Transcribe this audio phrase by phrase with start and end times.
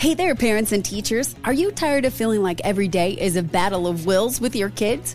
[0.00, 1.34] Hey there, parents and teachers.
[1.44, 4.70] Are you tired of feeling like every day is a battle of wills with your
[4.70, 5.14] kids?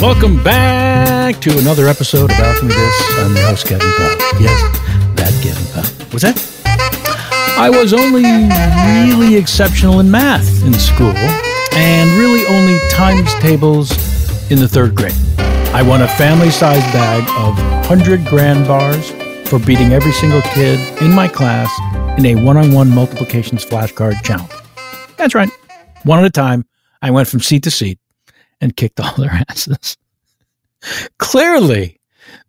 [0.00, 3.18] Welcome back to another episode of Alchemy This.
[3.18, 4.16] I'm your host, Kevin Powell.
[4.40, 4.78] Yes,
[5.16, 6.10] that Kevin Powell.
[6.10, 6.36] What's that?
[7.56, 8.24] I was only
[9.08, 11.14] really exceptional in math in school
[11.74, 13.92] and really only times tables
[14.50, 15.14] in the third grade.
[15.74, 17.56] I won a family sized bag of
[17.88, 19.10] 100 grand bars
[19.48, 21.70] for beating every single kid in my class
[22.18, 24.50] in a one on one multiplications flashcard challenge.
[25.16, 25.50] That's right.
[26.02, 26.64] One at a time,
[27.02, 27.98] I went from seat to seat
[28.60, 29.96] and kicked all their asses.
[31.18, 32.00] Clearly,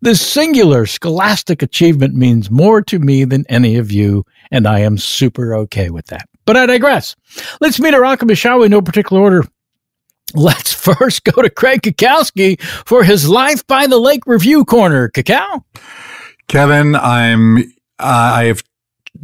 [0.02, 4.98] this singular scholastic achievement means more to me than any of you, and I am
[4.98, 6.28] super okay with that.
[6.44, 7.16] But I digress.
[7.60, 8.68] Let's meet our shall we?
[8.68, 9.44] No particular order.
[10.34, 15.08] Let's first go to Craig Cackowski for his Life by the Lake review corner.
[15.08, 15.64] Cacao?
[16.48, 17.58] Kevin, I'm
[17.98, 18.62] uh, I've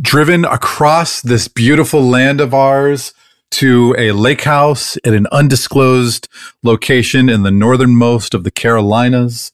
[0.00, 3.12] driven across this beautiful land of ours
[3.52, 6.28] to a lake house at an undisclosed
[6.62, 9.52] location in the northernmost of the Carolinas.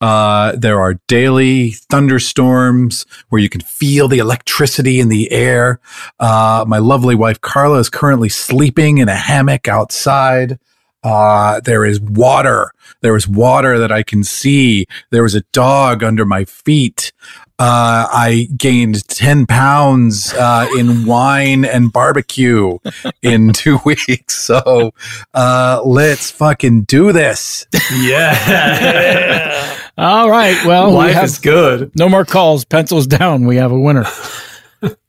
[0.00, 5.78] Uh, there are daily thunderstorms where you can feel the electricity in the air.
[6.18, 10.58] Uh, my lovely wife Carla is currently sleeping in a hammock outside.
[11.02, 12.72] Uh, there is water.
[13.00, 14.86] There is water that I can see.
[15.10, 17.12] There was a dog under my feet.
[17.58, 22.78] Uh, I gained 10 pounds uh, in wine and barbecue
[23.22, 24.34] in two weeks.
[24.34, 24.92] So
[25.34, 27.66] uh, let's fucking do this.
[27.94, 29.76] Yeah.
[29.98, 30.56] All right.
[30.64, 31.92] Well, Life we have is good.
[31.98, 32.64] no more calls.
[32.64, 33.44] Pencils down.
[33.46, 34.04] We have a winner.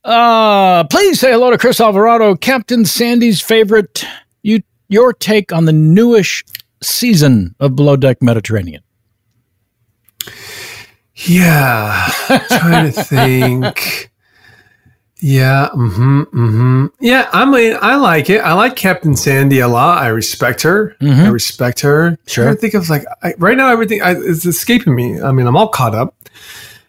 [0.04, 4.04] Uh, please say hello to Chris Alvarado, Captain Sandy's favorite.
[4.92, 6.44] You, your take on the newish
[6.82, 8.82] season of Below Deck Mediterranean.
[11.14, 12.08] Yeah.
[12.48, 14.10] trying to think.
[15.24, 16.86] Yeah, mm-hmm, mm-hmm.
[16.98, 18.38] Yeah, I mean, I like it.
[18.38, 20.02] I like Captain Sandy a lot.
[20.02, 20.96] I respect her.
[21.00, 21.26] Mhm.
[21.26, 22.18] I respect her.
[22.26, 22.48] Sure.
[22.48, 25.20] I think of like I, right now, everything I, is escaping me.
[25.22, 26.16] I mean, I'm all caught up,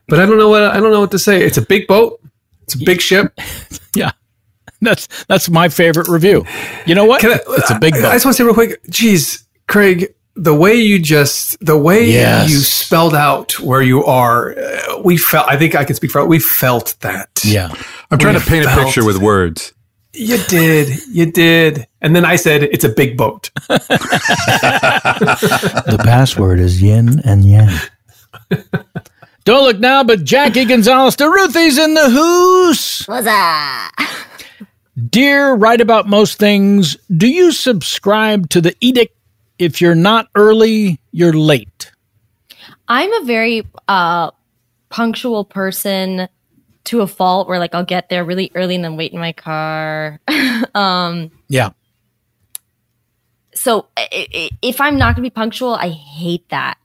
[0.08, 1.44] but I don't know what I don't know what to say.
[1.44, 2.20] It's a big boat.
[2.64, 3.40] It's a big ship.
[3.96, 4.14] Yeah.
[4.84, 6.46] That's that's my favorite review.
[6.86, 7.24] You know what?
[7.24, 10.54] I, it's a big I, I just want to say real quick, geez, Craig, the
[10.54, 12.50] way you just the way Yes.
[12.52, 15.48] you spelled out where you are, uh, we felt.
[15.50, 16.26] I think I can speak for.
[16.26, 17.30] We felt that.
[17.44, 17.74] yeah.
[18.12, 19.74] I'm trying We to paint a felt- picture with words.
[20.16, 20.90] You did.
[21.08, 21.88] You did.
[22.02, 23.50] And then I said, it's a big boat.
[24.64, 27.70] The password is yin and yang.
[29.46, 33.06] Don't look now, but Jackie Gonzalez de Ruthie's in the hoose.
[33.08, 33.92] What's up?
[35.10, 36.96] Dear, write about most things.
[37.16, 39.16] Do you subscribe to the edict?
[39.58, 41.92] If you're not early, you're late.
[42.88, 44.32] I'm a very uh
[44.90, 46.28] punctual person
[46.86, 49.32] to a fault where like I'll get there really early and then wait in my
[49.32, 50.20] car.
[50.76, 51.70] um Yeah.
[53.56, 56.78] so if I'm not going to be punctual, I hate that.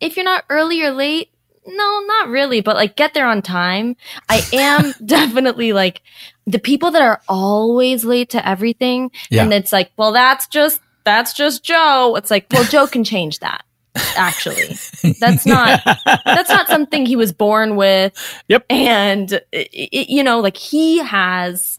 [0.00, 1.30] If you're not early or late,
[1.68, 3.96] no, not really, but like get there on time.
[4.28, 6.02] I am definitely like
[6.46, 9.44] the people that are always late to everything Yeah.
[9.44, 12.14] and it's like, well that's just that's just Joe.
[12.16, 13.64] It's like, well Joe can change that.
[14.16, 14.76] Actually.
[15.20, 15.80] That's not
[16.24, 18.12] that's not something he was born with.
[18.48, 18.64] Yep.
[18.70, 19.78] And i i
[20.08, 21.78] you know, like he has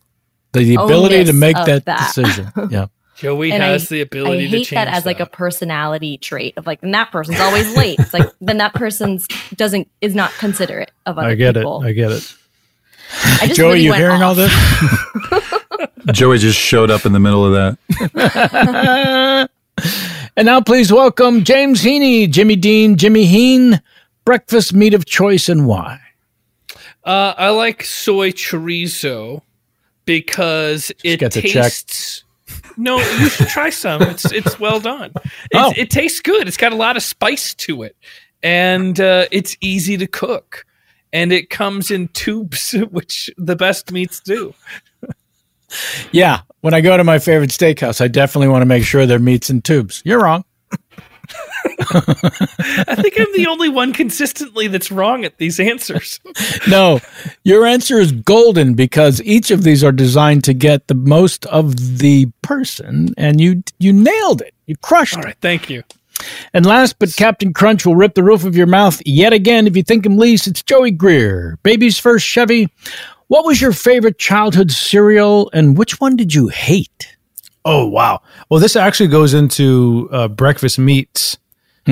[0.53, 2.13] The ability to make that, that.
[2.13, 2.51] decision.
[2.71, 2.87] Yeah.
[3.19, 6.17] Joey And has I- the ability I hate to change that as like a personality
[6.17, 7.99] trait of like, and that person's always late.
[7.99, 11.31] It's like then that person's doesn't is not considerate of other people.
[11.31, 11.83] I get people.
[11.83, 11.87] it.
[11.87, 12.35] I get it.
[13.41, 14.53] I just Joey, really you went hearing all this?
[16.13, 17.77] Joey just showed up in the middle of
[18.09, 19.49] that.
[20.37, 23.81] and now please welcome James Heaney, Jimmy Dean, Jimmy Heen,
[24.25, 25.99] breakfast meat of choice and why.
[27.03, 29.41] Uh, I like soy chorizo
[30.05, 31.63] because it get the check.
[31.63, 32.23] tastes.
[32.79, 34.01] No, you should try some.
[34.03, 35.11] It's it's well done.
[35.51, 35.73] It, Oh.
[35.75, 36.47] it tastes good.
[36.47, 37.95] It's got a lot of spice to it,
[38.41, 40.65] and uh, it's easy to cook.
[41.11, 44.53] And it comes in tubes, which the best meats do.
[46.11, 46.41] Yeah.
[46.61, 49.49] When I go to my favorite steakhouse, I definitely want to make sure their meat's
[49.49, 50.01] in tubes.
[50.05, 50.43] You're wrong.
[51.91, 56.19] I think I'm the only one consistently that's wrong at these answers.
[56.67, 56.99] No,
[57.43, 61.97] your answer is golden because each of these are designed to get the most of
[61.99, 64.53] the person, and you you nailed it.
[64.67, 65.25] You crushed All it.
[65.25, 65.83] right, thank you.
[66.53, 69.75] And last, but Captain Crunch will rip the roof of your mouth yet again if
[69.75, 70.47] you think him least.
[70.47, 72.69] It's Joey Greer, baby's first Chevy.
[73.27, 77.15] What was your favorite childhood cereal, and which one did you hate?
[77.65, 78.21] Oh, wow.
[78.49, 81.37] Well, this actually goes into uh, breakfast meats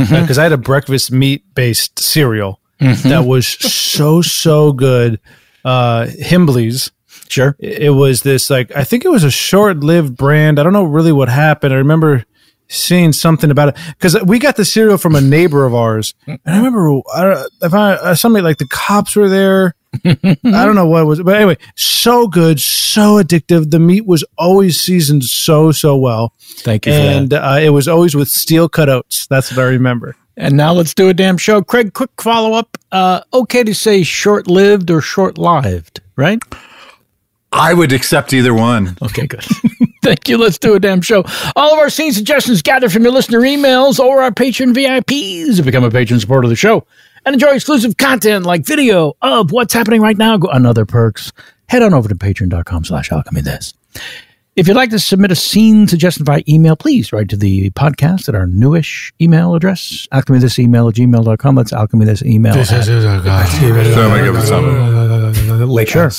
[0.05, 5.19] because I had a breakfast meat based cereal that was so, so good.
[5.65, 6.91] Uh, Himbley's.
[7.29, 7.55] Sure.
[7.59, 10.59] It was this, like, I think it was a short lived brand.
[10.59, 11.73] I don't know really what happened.
[11.73, 12.23] I remember
[12.69, 16.13] seeing something about it because we got the cereal from a neighbor of ours.
[16.25, 19.73] And I remember I if I, uh, something like the cops were there.
[20.05, 23.71] I don't know what it was, but anyway, so good, so addictive.
[23.71, 26.33] The meat was always seasoned so, so well.
[26.39, 27.15] Thank you for that.
[27.15, 29.27] And uh, it was always with steel cutouts.
[29.27, 30.15] That's what I remember.
[30.35, 31.63] And now let's do a damn show.
[31.63, 32.77] Craig, quick follow up.
[32.91, 36.41] Uh, okay to say short lived or short lived, right?
[37.51, 38.97] I would accept either one.
[39.01, 39.43] Okay, good.
[40.03, 40.37] Thank you.
[40.37, 41.23] Let's do a damn show.
[41.55, 45.63] All of our scene suggestions gathered from your listener emails or our patron VIPs.
[45.63, 46.85] Become a patron supporter of the show
[47.27, 51.33] and enjoy exclusive content like video of what's happening right now and other perks.
[51.67, 53.73] Head on over to patreon.com slash alchemy this.
[54.55, 58.29] If you'd like to submit a scene suggestion by email, please write to the podcast
[58.29, 61.55] at our newish email address, alchemythisemail at gmail.com.
[61.55, 62.55] That's alchemythisemail
[65.61, 66.09] at Lake Sure.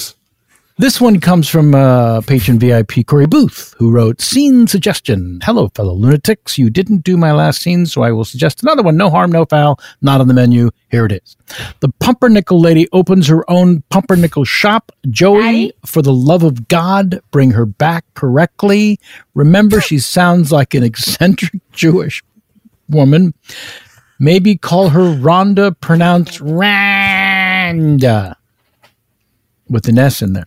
[0.80, 5.40] This one comes from uh, patron VIP Corey Booth, who wrote Scene Suggestion.
[5.42, 6.56] Hello, fellow lunatics.
[6.56, 8.96] You didn't do my last scene, so I will suggest another one.
[8.96, 9.80] No harm, no foul.
[10.02, 10.70] Not on the menu.
[10.88, 11.36] Here it is.
[11.80, 14.92] The Pumpernickel lady opens her own pumpernickel shop.
[15.10, 15.72] Joey, Daddy?
[15.84, 19.00] for the love of God, bring her back correctly.
[19.34, 22.22] Remember, she sounds like an eccentric Jewish
[22.88, 23.34] woman.
[24.20, 28.36] Maybe call her Rhonda, pronounced Randa,
[29.68, 30.46] with an S in there.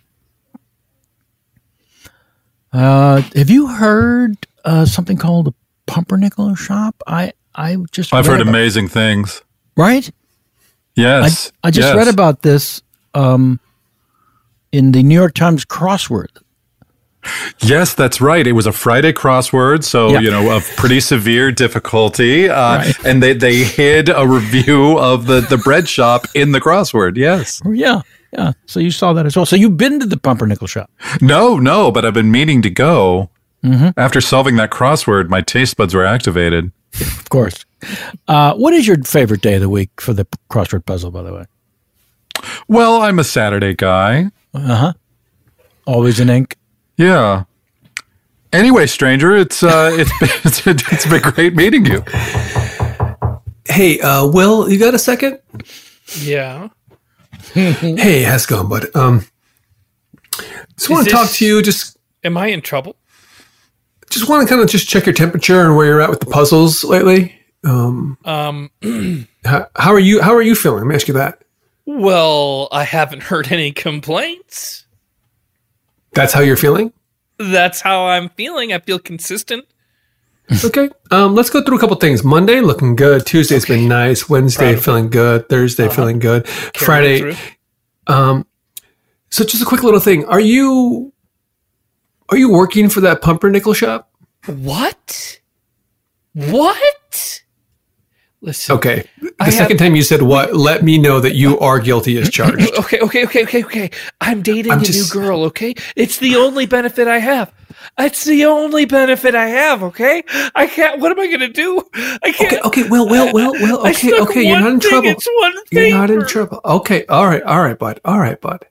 [2.73, 5.53] Uh, have you heard uh, something called a
[5.87, 6.95] pumpernickel shop?
[7.07, 9.41] I I just I've heard amazing things.
[9.75, 10.09] right.
[10.95, 11.51] Yes.
[11.63, 11.95] I, I just yes.
[11.95, 12.81] read about this
[13.13, 13.59] um,
[14.73, 16.27] in the New York Times crossword.
[17.59, 18.45] Yes, that's right.
[18.45, 20.19] It was a Friday crossword, so Yeah.
[20.19, 23.05] you know of pretty severe difficulty, uh, Right.
[23.05, 27.15] and they they hid a review of the the bread shop in the crossword.
[27.15, 28.01] Yes, Yeah,
[28.33, 28.53] Yeah.
[28.65, 29.45] So you saw that as well.
[29.45, 30.89] So you've been to the pumpernickel shop.
[31.21, 33.29] No, no, but I've been meaning to go.
[33.63, 33.89] Mm-hmm.
[33.99, 36.71] After solving that crossword, my taste buds were activated.
[36.99, 37.65] Of course.
[38.27, 41.33] Uh, what is your favorite day of the week for the crossword puzzle, by the
[41.33, 41.45] way?
[42.67, 44.31] Well, I'm a Saturday guy.
[44.53, 44.93] Uh huh.
[45.85, 46.57] Always in ink.
[46.97, 47.43] Yeah.
[48.53, 52.03] Anyway, stranger, it's uh, it's been, it's, been, it's been great meeting you.
[53.65, 55.39] Hey, uh, Will, you got a second?
[56.19, 56.69] Yeah.
[57.53, 58.95] hey, how's it going, bud?
[58.95, 59.25] Um,
[60.77, 61.61] just want to talk to you.
[61.61, 62.95] Just Am I in trouble?
[64.09, 66.25] just want to kind of just check your temperature and where you're at with the
[66.25, 67.33] puzzles lately.
[67.63, 68.69] Um, Um.
[69.45, 70.21] how, how are you?
[70.21, 70.79] How are you feeling?
[70.79, 71.41] Let me ask you that.
[71.85, 74.85] Well, I haven't heard any complaints.
[76.13, 76.91] That's how you're feeling.
[77.37, 78.71] That's how I'm feeling.
[78.73, 79.65] I feel consistent.
[80.65, 80.89] okay.
[81.11, 82.23] Um, let's go through a couple things.
[82.23, 83.25] Monday looking good.
[83.25, 84.29] Tuesday's been nice.
[84.29, 85.47] Wednesday feeling good.
[85.49, 86.47] Thursday feeling good.
[86.47, 87.35] Friday.
[88.07, 88.45] Um,
[89.29, 90.25] so just a quick little thing.
[90.25, 91.13] Are you
[92.29, 94.09] are you working for that pumpernickel shop?
[94.45, 95.39] What?
[96.33, 97.40] What?
[98.43, 98.75] Listen.
[98.75, 99.07] Okay.
[99.21, 102.17] The I second have- time you said what, let me know that you are guilty
[102.17, 102.71] as charged.
[102.79, 103.91] Okay, okay, okay, okay, okay.
[104.19, 105.75] I'm dating I'm a just- new girl, okay?
[105.95, 107.53] It's the only benefit I have.
[107.99, 110.23] It's the only benefit I have, okay?
[110.55, 111.81] I can't what am I gonna do?
[112.23, 115.21] I can't Okay, okay, well, well, well, well, okay, okay, you're not in thing, trouble.
[115.71, 116.61] You're not in trouble.
[116.65, 117.99] Okay, all right, all right, bud.
[118.05, 118.65] All right, bud.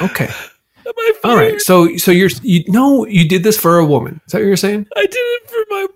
[0.00, 0.30] Okay.
[1.24, 1.60] All right.
[1.60, 4.20] So so you're you no, you did this for a woman.
[4.26, 4.86] Is that what you're saying?
[4.96, 5.86] I did it for my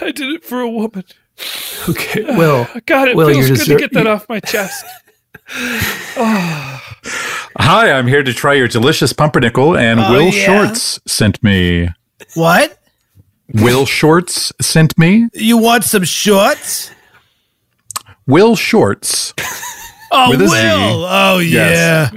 [0.00, 1.04] I did it for a woman.
[1.88, 2.22] Okay.
[2.36, 4.84] Well, God, it well, feels good deser- to get that off my chest.
[6.16, 6.80] oh,
[7.58, 10.46] Hi, I'm here to try your delicious pumpernickel, and Oh, Will yeah?
[10.46, 11.88] Shortz sent me.
[12.34, 12.78] What?
[13.54, 15.28] Will Shortz sent me.
[15.34, 16.90] You want some shorts?
[18.26, 19.34] Will Shortz.
[20.12, 20.50] Oh, With a Will.
[20.50, 21.06] Z.
[21.08, 22.10] Oh, yeah.
[22.12, 22.14] Yes.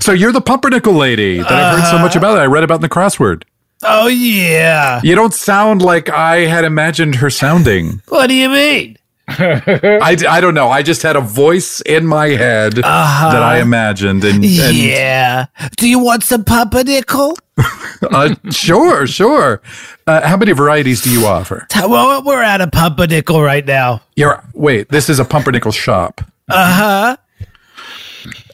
[0.00, 2.18] So you're the pumpernickel lady that I've heard so much uh-huh.
[2.20, 2.34] about.
[2.34, 3.44] That I read about in the crossword.
[3.82, 5.00] Oh, yeah.
[5.04, 8.00] You don't sound like I had imagined her sounding.
[8.08, 8.96] What do you mean?
[9.28, 10.68] I, I don't know.
[10.70, 13.32] I just had a voice in my head Uh-huh.
[13.32, 15.46] that I imagined, and, and yeah.
[15.76, 17.36] Do you want some pumpernickel?
[18.10, 19.60] uh, sure, sure.
[20.06, 21.66] Uh, how many varieties do you offer?
[21.74, 24.00] Well, we're at a pumpernickel right now.
[24.14, 24.90] You're wait.
[24.90, 26.20] This is a pumpernickel shop.
[26.48, 27.16] Uh huh.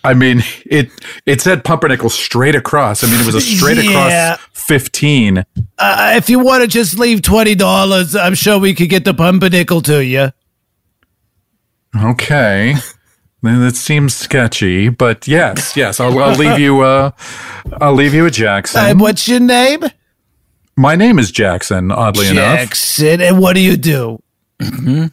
[0.05, 0.91] I mean, it
[1.27, 3.05] it said pumpernickel straight across.
[3.05, 3.91] I mean, it was a straight Yeah.
[3.91, 5.45] across fifteen.
[5.79, 9.15] Uh, if you want to just leave twenty dollars, I'm sure we could get the
[9.15, 10.31] pumpernickel to you.
[11.97, 12.75] Okay.
[13.45, 16.83] Then That seems sketchy, but yes, yes, I'll, I'll leave you.
[16.83, 17.11] Uh,
[17.81, 18.81] I'll leave you a Jackson.
[18.81, 19.83] Uh, what's your name?
[20.77, 21.91] My name is Jackson.
[21.91, 23.21] Oddly enough, Jackson.
[23.21, 24.23] And what do you do?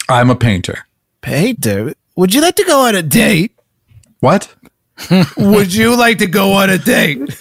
[0.08, 0.86] I'm a painter.
[1.22, 1.96] Painter.
[2.18, 3.52] Would you like to go on a date?
[4.20, 4.54] What?
[5.38, 7.36] Would you like to go on a date?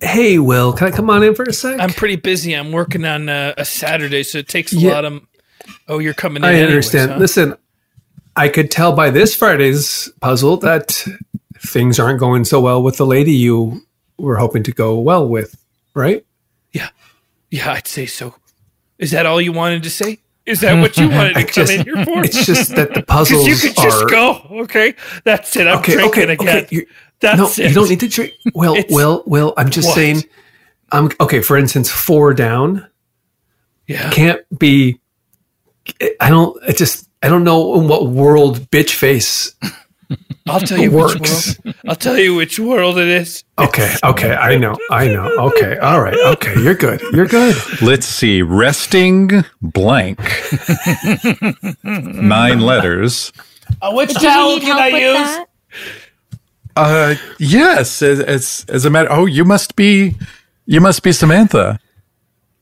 [0.00, 1.80] Hey, Will, can I come on in for a sec?
[1.80, 2.54] I'm pretty busy.
[2.54, 4.92] I'm working on uh, a Saturday, so it takes a Yeah.
[4.92, 5.20] lot of.
[5.88, 6.48] Oh, you're coming in.
[6.48, 7.10] I anyways, understand.
[7.12, 7.18] huh?
[7.18, 7.54] Listen,
[8.36, 11.04] I could tell by this Friday's puzzle that
[11.58, 13.82] things aren't going so well with the lady you
[14.18, 15.56] were hoping to go well with,
[15.94, 16.24] right?
[16.72, 16.88] Yeah,
[17.50, 18.34] yeah, I'd say so.
[18.98, 20.18] Is that all you wanted to say?
[20.46, 22.24] Is that what you wanted to come just- in here for?
[22.24, 24.46] it's just that the puzzles you could just are- go.
[24.62, 25.66] Okay, that's it.
[25.66, 26.64] I'm okay, drinking okay, again.
[26.64, 26.86] okay.
[27.20, 27.68] You, That's no, it.
[27.68, 28.32] you don't need to drink.
[28.54, 29.94] Well, It's- Will, Will, I'm just What?
[29.94, 30.24] saying.
[30.92, 31.42] I'm okay.
[31.42, 32.86] For instance, four down
[33.86, 34.10] Yeah.
[34.10, 35.00] can't be.
[36.20, 36.56] I don't.
[36.68, 37.08] It just.
[37.22, 39.54] I don't know in what world bitch face
[40.48, 41.14] I'll tell you works.
[41.14, 41.76] which world.
[41.88, 43.42] I'll tell you which world it is.
[43.58, 45.26] Okay, okay, I know, I know.
[45.48, 47.54] Okay, all right, okay, you're good, you're good.
[47.82, 48.40] Let's see.
[48.40, 50.20] Resting blank.
[51.84, 53.32] Nine letters.
[53.82, 55.12] Uh, which Did towel can I use?
[55.14, 55.46] that?
[56.78, 58.02] Uh, yes.
[58.02, 59.08] As, as as a matter.
[59.10, 60.14] Oh, you must be.
[60.66, 61.78] You must be Samantha,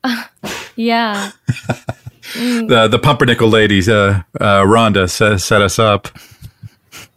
[0.76, 1.32] Yeah.
[2.34, 6.08] the the pumpernickel ladies, Uh, uh, Rhonda set, set us up.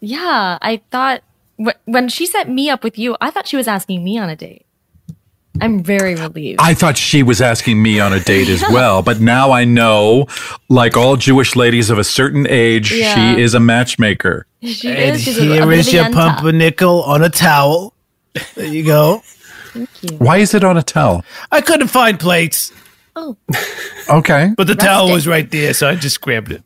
[0.02, 0.58] Yeah.
[0.62, 1.22] I thought
[1.64, 4.30] wh- when she set me up with you, I thought she was asking me on
[4.30, 4.66] a date.
[5.62, 6.60] I'm very relieved.
[6.62, 10.28] I thought she was asking me on a date as well, but now I know,
[10.70, 13.14] like all Jewish ladies of a certain age, Yeah.
[13.36, 14.46] she is a matchmaker.
[14.62, 15.24] she And is.
[15.24, 17.94] She's a, a is your pumpernickel on a towel.
[18.56, 19.22] There you go.
[19.74, 20.18] Thank you.
[20.18, 21.26] Why is it on a towel?
[21.52, 22.72] I couldn't find plates,
[23.16, 23.36] Oh,
[24.10, 24.52] Okay.
[24.56, 25.14] but the Rest towel it.
[25.14, 26.64] was right there, so I just grabbed it.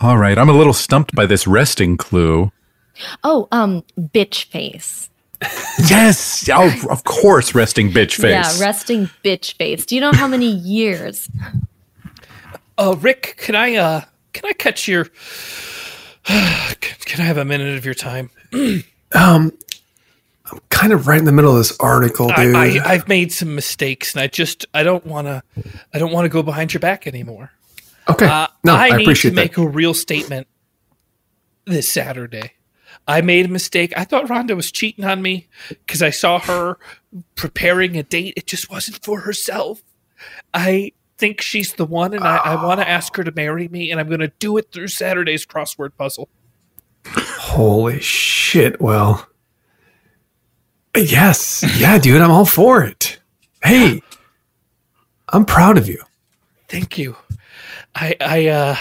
[0.00, 0.36] All right.
[0.38, 2.52] I'm a little stumped by this resting clue.
[3.24, 5.05] oh, um, bitch face.
[5.90, 6.48] Yes.
[6.50, 8.58] Oh, of course, resting bitch face.
[8.58, 9.84] Yeah, resting bitch face.
[9.84, 11.28] Do you know how many years?
[12.78, 14.02] Uh, Rick, can I uh,
[14.34, 15.04] can I catch your?
[16.24, 16.74] can,
[17.06, 18.30] can I have a minute of your time?
[19.14, 19.52] Um,
[20.50, 22.54] I'm kind of right in the middle of this article, dude.
[22.54, 25.42] I, I, I've made some mistakes, and I just I don't want to
[25.94, 27.50] I don't want to go behind your back anymore.
[28.08, 29.42] okay, Uh, no, I, I, need appreciate to that.
[29.42, 30.48] make a real statement
[31.66, 32.52] this Saturday.
[33.08, 33.92] I made a mistake.
[33.96, 36.78] I thought Rhonda was cheating on me because I saw her
[37.36, 38.34] preparing a date.
[38.36, 39.82] It just wasn't for herself.
[40.52, 43.90] I think she's the one, and I, I want to ask her to marry me,
[43.90, 46.28] and I'm going to do it through Saturday's crossword puzzle.
[47.06, 48.80] Holy shit!
[48.80, 49.26] Well,
[50.96, 53.18] yes, yeah, dude, I'm all for it.
[53.62, 54.02] Hey,
[55.28, 56.02] I'm proud of you.
[56.68, 57.16] Thank you.
[57.94, 58.76] I I uh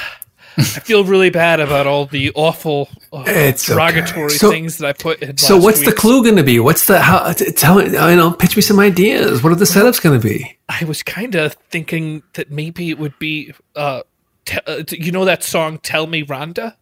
[0.57, 3.75] I feel really bad about all the awful uh, It's okay.
[3.75, 5.37] derogatory So- things that I put in.
[5.37, 6.59] So, what's the clue going to be?
[6.59, 7.33] What's the how?
[7.33, 9.43] t- Tell you know, pitch me some ideas.
[9.43, 10.57] What are the setups going to be?
[10.69, 14.01] I was kind of thinking that maybe it would be, uh,
[14.45, 16.75] te- uh, you know that song "Tell Me, Rhonda."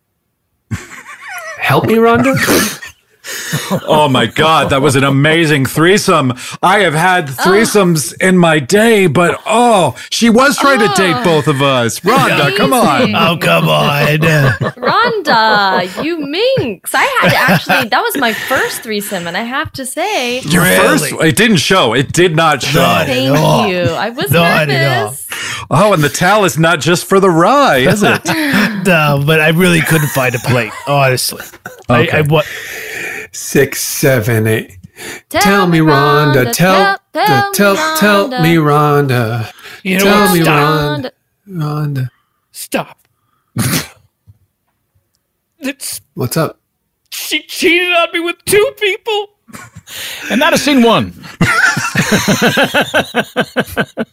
[1.59, 2.35] Help me, Rhonda.
[3.85, 6.33] Oh my God, that was an amazing threesome.
[6.61, 7.43] I have had ah.
[7.43, 11.23] threesomes in my day, but oh, she was trying to date ah.
[11.23, 12.01] both of us.
[12.01, 13.15] Rhonda, come on.
[13.15, 14.07] Oh, come on.
[14.77, 16.93] Rhonda, you minx.
[16.93, 20.65] I had to actually, that was my first threesome, and I have to say, Your
[20.65, 21.93] first, it didn't show.
[21.93, 22.79] It did not show.
[22.79, 23.67] Not thank at all.
[23.67, 23.83] you.
[23.83, 25.05] I was Not at all.
[25.05, 25.27] nervous.
[25.69, 28.25] Oh, and the towel is not just for the rye, is it?
[28.85, 31.43] no, but I really couldn't find a plate, honestly.
[31.89, 32.45] I, I, what?
[33.33, 34.77] Six, seven, eight.
[35.29, 36.51] Tell, me, Rhonda.
[36.53, 39.51] Tell, tell, tell, tell me, Rhonda.
[39.83, 40.33] You know Tell what?
[40.33, 41.11] me, Rhonda.
[41.49, 42.09] Rhonda.
[42.51, 42.99] Stop.
[45.59, 46.59] it's What's up?
[47.11, 49.29] she cheated on me with two people.
[50.29, 51.13] And not a scene one.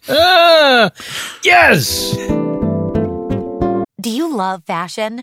[0.08, 0.90] Ah,
[1.44, 2.12] yes.
[4.00, 5.22] Do you love fashion?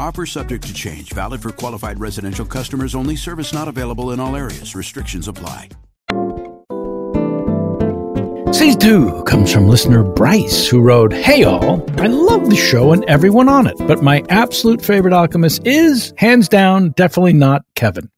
[0.00, 4.34] Offer subject to change, valid for qualified residential customers only, service not available in all
[4.34, 4.74] areas.
[4.74, 5.68] Restrictions apply.
[8.50, 13.04] Season two comes from listener Bryce, who wrote, Hey all, I love the show and
[13.04, 18.10] everyone on it, but my absolute favorite alchemist is, hands down, definitely not Kevin.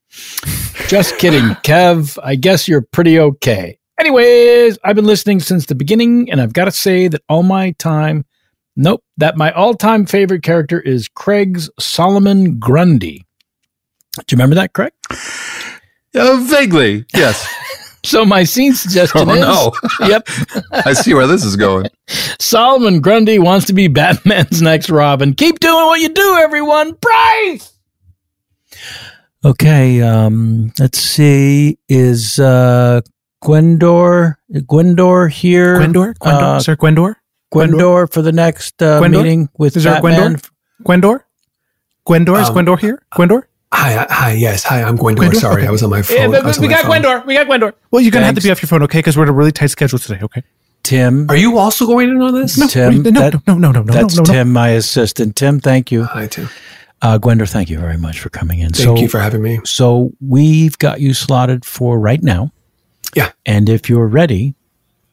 [0.86, 2.16] Just kidding, Kev.
[2.22, 3.76] I guess you're pretty okay.
[3.98, 7.72] Anyways, I've been listening since the beginning, and I've got to say that all my
[7.72, 8.24] time,
[8.76, 13.24] nope, that my all time favorite character is Craig's Solomon Grundy.
[14.16, 14.92] Do you remember that, Craig?
[16.14, 17.46] Uh, vaguely, yes.
[18.04, 19.72] So my scene suggestion Oh, is, no.
[20.08, 20.26] yep,
[20.72, 21.87] I see where this is going.
[22.40, 25.35] Solomon Grundy wants to be Batman's next Robin.
[25.35, 26.94] Keep doing what you do, everyone.
[26.94, 27.72] Bryce.
[29.44, 31.78] Okay, um, let's see.
[31.88, 33.02] Is uh,
[33.44, 35.76] Gwendor Gwendor here?
[35.78, 36.14] Gwendor?
[36.18, 36.42] Gwendor?
[36.56, 37.14] Uh, Sir Gwendor?
[37.52, 39.18] Gwendor for the next uh, Gwendor?
[39.22, 40.36] meeting with Is there Batman.
[40.36, 40.50] Gwendor?
[40.84, 41.24] Gwendor?
[42.06, 42.40] Gwendor?
[42.42, 43.02] Is Um, Gwendor here?
[43.14, 43.42] Gwendor?
[43.74, 44.82] Hi, hi, yes, hi.
[44.82, 45.22] I'm Gwendor.
[45.22, 45.40] Gwendor?
[45.40, 45.68] Sorry, Okay.
[45.68, 46.16] I was on my phone.
[46.16, 46.90] Yeah, but- but on we my got phone.
[47.02, 47.26] Gwendor.
[47.26, 47.72] We got Gwendor.
[47.90, 48.98] Well, you're gonna have to be off your phone, okay?
[48.98, 50.18] Because we're on a really tight schedule today.
[50.22, 50.42] Okay.
[50.82, 51.26] Tim.
[51.30, 52.58] Are you also going in on this?
[52.58, 54.32] No, Tim, no, no, that- no, no, no, no, That's no, no.
[54.32, 55.36] Tim, my assistant.
[55.36, 56.04] Tim, thank you.
[56.04, 56.48] Hi, Tim.
[57.00, 58.72] Uh, Gwendor, thank you very much for coming in.
[58.72, 59.60] Thank you for having me.
[59.64, 62.52] So we've got you slotted for right now.
[63.14, 63.30] Yeah.
[63.46, 64.54] And if you're ready,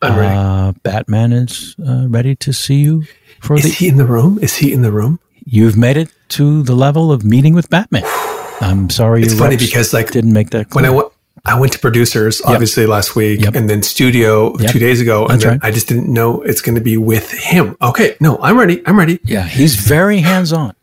[0.02, 0.36] I'm ready.
[0.36, 3.04] Uh, Batman is uh, ready to see you
[3.42, 3.70] for Is the.
[3.70, 4.40] he in the room?
[4.42, 5.20] Is he in the room?
[5.46, 8.04] You've made it to the level of meeting with Batman.
[8.62, 10.74] I'm sorry, It's funny because, like, didn't make that.
[10.74, 10.98] When I clear.
[10.98, 11.14] went,
[11.46, 13.56] I went to producers obviously last week, Yep.
[13.56, 14.72] and then studio Yep.
[14.72, 15.60] two days ago, and right.
[15.64, 17.76] I just didn't know it's going to be with him.
[17.82, 18.82] Okay, no, I'm ready.
[18.86, 19.20] I'm ready.
[19.24, 20.76] yeah, he's very hands on.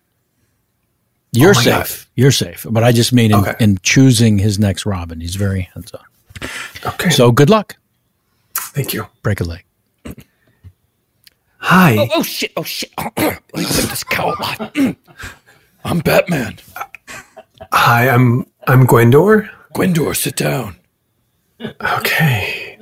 [1.32, 1.86] You're Oh my God.
[1.86, 2.08] safe.
[2.16, 2.64] You're safe.
[2.70, 3.54] But I just mean in, Okay.
[3.60, 6.48] in choosing his next Robin, he's very hands on.
[6.94, 7.10] Okay.
[7.10, 7.76] So good luck.
[8.76, 9.06] Thank you.
[9.22, 9.64] Break a leg.
[11.60, 11.96] Hi.
[11.98, 12.52] Oh, oh shit!
[12.58, 12.92] Oh shit!
[13.16, 14.96] Let me put this cowl on.
[15.84, 16.58] I'm Batman.
[17.72, 19.48] Hi, I'm I'm Gwendor.
[19.72, 20.76] Gwendor, sit down.
[21.58, 22.78] Okay.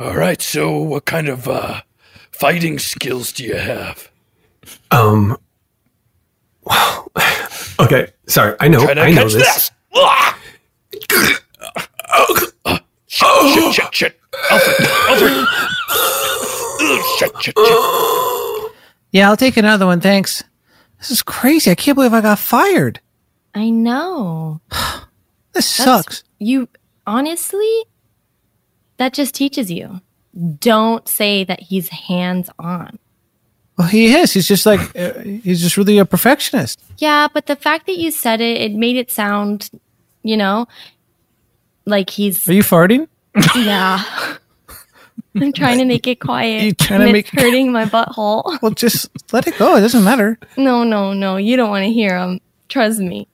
[0.00, 0.40] All right.
[0.40, 1.82] So, what kind of uh,
[2.32, 4.10] fighting skills do you have?
[4.90, 5.36] Um.
[6.62, 7.08] Wow.
[7.78, 8.08] Okay.
[8.26, 8.56] Sorry.
[8.58, 8.80] I know.
[8.88, 9.34] I know this.
[9.34, 9.70] this.
[9.94, 10.38] Ah!
[12.64, 14.20] Uh, shit, shit, shit, shit.
[14.50, 15.46] Alfred, Alfred.
[16.80, 18.72] Ugh, shit, shit, shit.
[19.12, 20.00] Yeah, I'll take another one.
[20.00, 20.42] Thanks.
[20.98, 21.70] This is crazy.
[21.70, 23.00] I can't believe I got fired.
[23.54, 24.60] I know.
[25.52, 26.24] This That's- sucks.
[26.38, 26.68] You
[27.06, 27.84] honestly,
[28.98, 30.02] that just teaches you.
[30.58, 32.98] Don't say that he's hands on.
[33.78, 34.32] Well, he is.
[34.32, 36.78] He's just like uh, he's just really a perfectionist.
[36.98, 39.70] Yeah, but the fact that you said it, it made it sound,
[40.22, 40.66] you know,
[41.86, 43.08] like he's Are you farting?
[43.56, 44.02] Yeah.
[45.34, 46.62] I'm trying to make it quiet.
[46.62, 48.58] You trying to make- hurting my butthole.
[48.62, 49.76] Well, just let it go.
[49.76, 50.38] It doesn't matter.
[50.56, 51.36] No, no, no.
[51.36, 52.40] You don't want to hear them.
[52.68, 53.28] Trust me.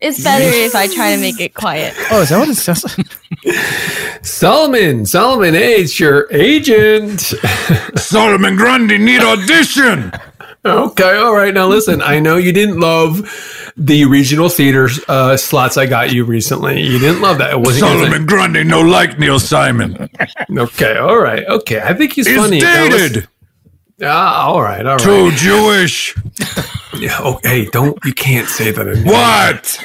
[0.00, 1.94] It's better if I try to make it quiet.
[2.10, 4.24] Oh, is that what it sounds like?
[4.24, 7.20] Solomon, Solomon, hey, it's your agent.
[7.96, 10.10] Solomon Grundy need audition.
[10.64, 11.52] okay, all right.
[11.52, 13.28] Now listen, I know you didn't love
[13.76, 16.80] the regional theater uh, slots I got you recently.
[16.82, 17.52] You didn't love that.
[17.52, 20.08] It wasn't Solomon Grundy no like Neil Simon.
[20.50, 21.80] Okay, all right, okay.
[21.80, 22.60] I think he's, He's funny.
[22.60, 22.92] Dated.
[22.92, 23.26] listen-
[24.02, 25.04] Ah, all right, all right.
[25.04, 26.14] Too Jewish.
[26.98, 28.86] Yeah, oh, hey, don't you can't say that.
[28.86, 29.14] Anymore.
[29.14, 29.78] What?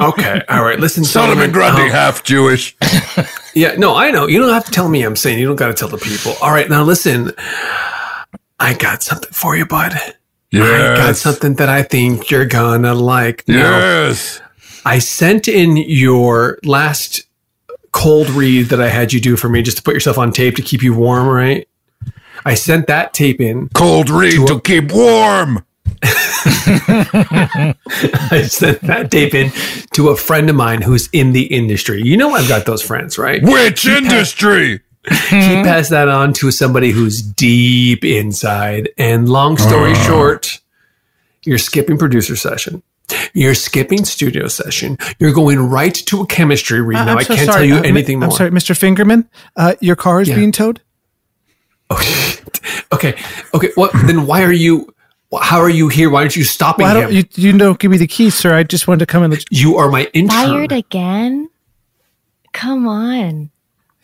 [0.00, 0.80] Okay, all right.
[0.80, 2.74] Listen, Solomon Grundy um, half Jewish.
[3.54, 4.26] Yeah, no, I know.
[4.26, 5.38] You don't have to tell me I'm saying.
[5.38, 6.32] You don't got to tell the people.
[6.42, 7.30] All right, now listen.
[8.58, 9.92] I got something for you, bud.
[10.54, 13.44] I got something that I think you're gonna like.
[13.48, 14.40] Now, Yes.
[14.84, 17.22] I sent in your last
[17.92, 20.56] cold read that I had you do for me just to put yourself on tape
[20.56, 21.68] to keep you warm, right?
[22.44, 23.68] I sent that tape in.
[23.74, 25.64] Cold read to keep warm.
[26.04, 27.74] I
[28.48, 29.52] sent that tape in
[29.92, 32.02] to a friend of mine who's in the industry.
[32.02, 33.40] You know, I've got those friends, right?
[33.42, 34.80] Which industry?
[35.08, 38.88] He passed that on to somebody who's deep inside.
[38.98, 40.06] And long story Uh.
[40.06, 40.60] short,
[41.44, 42.82] you're skipping producer session.
[43.34, 44.96] You're skipping studio session.
[45.18, 46.98] You're going right to a chemistry read.
[46.98, 47.52] I- now, I'm I can't sorry.
[47.52, 48.28] tell you Uh, mi- anything more.
[48.30, 48.74] I'm sorry, Mr.
[48.78, 49.26] Fingerman.
[49.56, 50.36] Uh, your car is Yeah.
[50.36, 50.80] being towed.
[51.90, 51.96] Oh
[52.92, 53.14] okay.
[53.52, 53.68] Okay.
[53.74, 54.26] What then?
[54.26, 54.94] Why are you?
[55.42, 56.08] How are you here?
[56.10, 57.00] Why aren't you stopping Why him?
[57.02, 57.24] don't you?
[57.34, 58.54] You don't give me the keys, sir.
[58.54, 59.72] I just wanted to come and let you.
[59.72, 60.30] You are my intern.
[60.46, 61.50] Fired again?
[62.54, 63.50] Come on.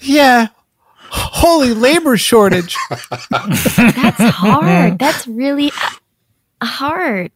[0.00, 0.48] Yeah.
[1.10, 2.76] Holy labor shortage.
[3.30, 4.98] That's hard.
[4.98, 5.72] That's really
[6.62, 7.32] hard.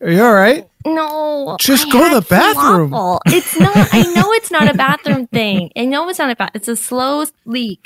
[0.00, 0.68] Are you all right?
[0.86, 1.56] No.
[1.60, 2.90] Just I go to the bathroom.
[2.90, 3.20] falafel.
[3.26, 3.74] It's not.
[3.92, 5.70] I know it's not a bathroom thing.
[5.76, 6.50] I know it's not a bath.
[6.54, 7.80] It's a slow leak.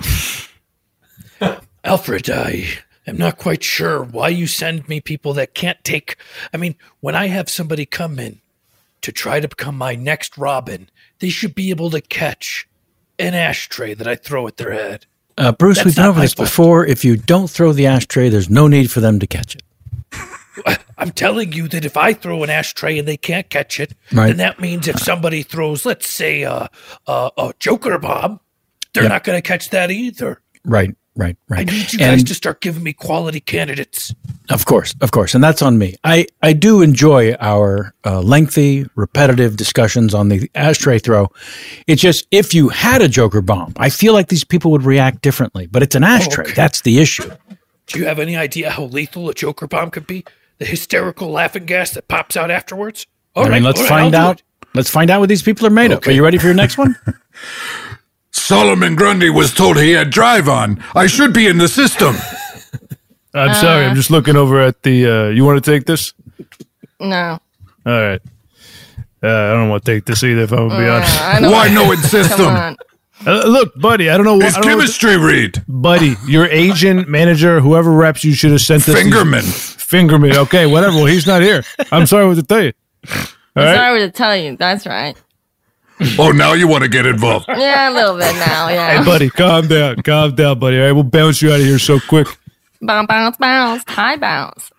[1.85, 2.64] Alfred, I
[3.07, 6.16] am not quite sure why you send me people that can't take.
[6.52, 8.40] I mean, when I have somebody come in
[9.02, 12.68] to try to become my next Robin, they should be able to catch
[13.18, 15.07] an ashtray that I throw at their head.
[15.38, 16.48] Uh, Bruce, That's we've been over this fault.
[16.48, 16.85] before.
[16.87, 19.62] If you don't throw the ashtray, there's no need for them to catch it.
[20.98, 24.27] I'm telling you that if I throw an ashtray and they can't catch it, Right.
[24.29, 26.68] then that means if somebody throws, let's say, a
[27.07, 28.40] uh, a Joker bomb,
[28.92, 29.12] they're Yep.
[29.12, 30.40] not going to catch that either.
[30.64, 31.61] Right, right, right.
[31.61, 34.12] I need you guys And- to start giving me quality candidates.
[34.51, 35.97] Of course, of course, and that's on me.
[36.05, 41.29] I I do enjoy our uh, lengthy, repetitive discussions on the ashtray throw.
[41.87, 45.21] It's just if you had a Joker bomb, I feel like these people would react
[45.21, 45.67] differently.
[45.67, 46.45] But it's an ashtray.
[46.45, 46.55] okay.
[46.55, 47.31] That's the issue.
[47.87, 50.25] Do you have any idea how lethal a Joker bomb could be?
[50.59, 53.07] The hysterical laughing gas that pops out afterwards?
[53.37, 54.43] All I mean, let's all right, find I'll out.
[54.75, 56.07] Let's find out what these people are made of.
[56.07, 56.97] Are you ready for your next one?
[58.31, 60.83] Solomon Grundy was told he had drive on.
[60.95, 62.17] I should be in the system.
[63.35, 63.85] I'm sorry.
[63.87, 65.07] I'm just looking over at the.
[65.07, 66.12] Uh, you want to take this?
[67.01, 67.38] No.
[67.87, 68.21] All right.
[69.23, 70.43] Uh, I don't want to take this either.
[70.43, 71.21] If I'm gonna be Uh, honest.
[71.23, 72.77] I don't- Why no insist Come Come on.
[73.27, 74.11] Uh, look, buddy.
[74.11, 75.64] I don't know what His I don't know what- chemistry read.
[75.67, 76.14] buddy.
[76.27, 78.95] Your agent, manager, whoever reps you should have sent this.
[78.95, 79.43] Fingerman.
[79.43, 80.37] Fingerman.
[80.37, 80.95] Okay, whatever.
[80.97, 81.64] Well, he's not here.
[81.91, 82.73] I'm sorry what to tell you.
[83.11, 83.17] All
[83.57, 83.75] I'm right.
[83.77, 84.57] sorry to tell you.
[84.57, 85.17] That's right.
[86.17, 87.47] Oh, now you want to get involved.
[87.49, 88.69] Yeah, a little bit now.
[88.69, 88.99] Yeah.
[88.99, 89.97] Hey, buddy, calm down.
[90.03, 90.79] Calm down, buddy.
[90.79, 92.29] All right, we'll bounce you out of here so quick.
[92.81, 93.85] Bounce, bounce, bounce.
[93.88, 94.71] High bounce.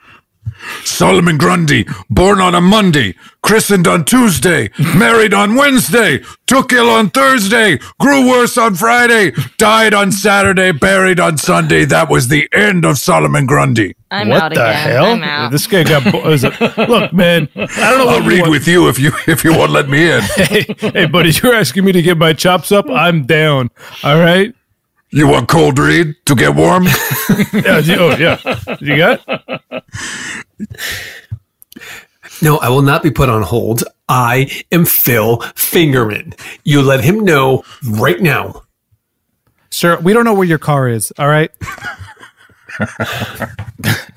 [0.84, 7.10] Solomon Grundy, born on a Monday, christened on Tuesday, married on Wednesday, took ill on
[7.12, 11.86] Thursday, grew worse on Friday, died on Saturday, buried on Sunday.
[11.86, 13.96] That was the end of Solomon Grundy.
[14.12, 14.90] I'm what out the again.
[14.90, 15.06] hell?
[15.06, 15.52] I'm out.
[15.52, 16.12] This guy got.
[16.12, 16.60] Bo- is it-
[16.90, 17.48] look, man.
[17.56, 18.08] I don't know.
[18.10, 18.52] I'll what you read want.
[18.52, 20.22] with you if you if you won't let me in.
[20.36, 22.90] Hey, hey, buddy, you're asking me to get my chops up.
[22.90, 23.70] I'm down.
[24.04, 24.54] All right.
[25.12, 26.86] You want cold read to get warm?
[27.54, 27.80] Yeah.
[27.80, 28.38] you- Oh, yeah.
[28.80, 29.22] You got?
[32.42, 33.84] No, I will not be put on hold.
[34.08, 36.40] I am Phil Fingerman.
[36.64, 38.64] You let him know right now.
[39.70, 41.12] Sir, we don't know where your car is.
[41.20, 41.52] All right.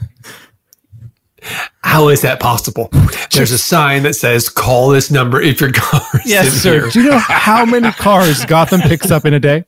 [1.83, 2.89] How is that possible?
[3.33, 6.83] There's a sign that says call this number if your car is Yes, sir.
[6.83, 6.91] here.
[6.91, 9.65] Do you know how many cars Gotham picks up in a day?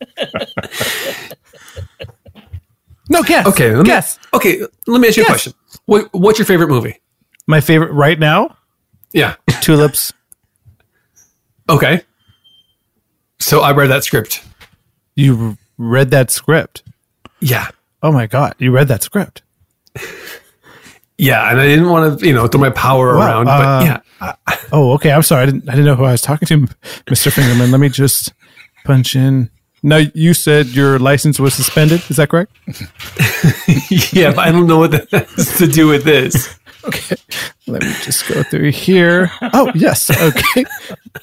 [3.10, 3.46] No, guess.
[3.46, 4.18] Okay, let me, guess.
[4.32, 5.28] Okay, let me ask you Guess.
[5.28, 5.52] a question.
[5.87, 7.00] What, what's your favorite movie?
[7.46, 8.56] My favorite right now,
[9.12, 9.37] Yeah.
[9.60, 10.12] Tulips.
[11.68, 12.02] Okay.
[13.40, 14.42] So I read that script.
[15.16, 16.82] You read that script.
[17.40, 17.68] Yeah.
[18.02, 19.42] Oh my god, you read that script.
[21.16, 23.85] Yeah, and I didn't want to, you know, throw my power Wow, around, uh, but
[23.85, 24.00] yeah.
[24.72, 25.12] Oh, okay.
[25.12, 25.42] I'm sorry.
[25.42, 25.68] I didn't.
[25.68, 26.59] I didn't know who I was talking to,
[27.07, 27.31] Mr.
[27.31, 27.70] Fingerman.
[27.70, 28.33] Let me just
[28.85, 29.50] punch in.
[29.83, 32.03] Now you said your license was suspended.
[32.09, 32.50] Is that correct?
[34.12, 36.59] yeah, but I don't know what that has to do with this.
[36.87, 37.16] Okay.
[37.66, 39.31] Let me just go through here.
[39.40, 40.11] Oh, yes.
[40.11, 40.66] Okay.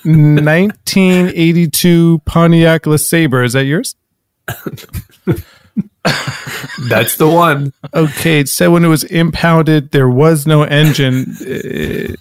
[0.05, 3.45] 1982 Pontiac LeSabre.
[3.45, 3.95] Is that yours?
[6.89, 7.73] That's the one.
[7.93, 8.39] Okay.
[8.39, 11.35] It said when it was impounded, there was no engine.
[11.41, 12.15] Uh,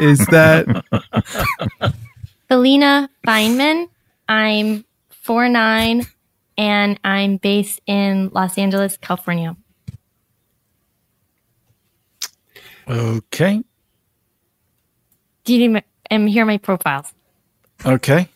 [0.00, 0.66] Is that
[2.48, 3.88] Felina Feynman.
[4.28, 6.06] I'm four nine,
[6.56, 9.56] and I'm based in Los Angeles, California.
[12.88, 13.62] Okay.
[15.44, 17.12] Do you need my, um, here my profiles?
[17.84, 18.29] Okay.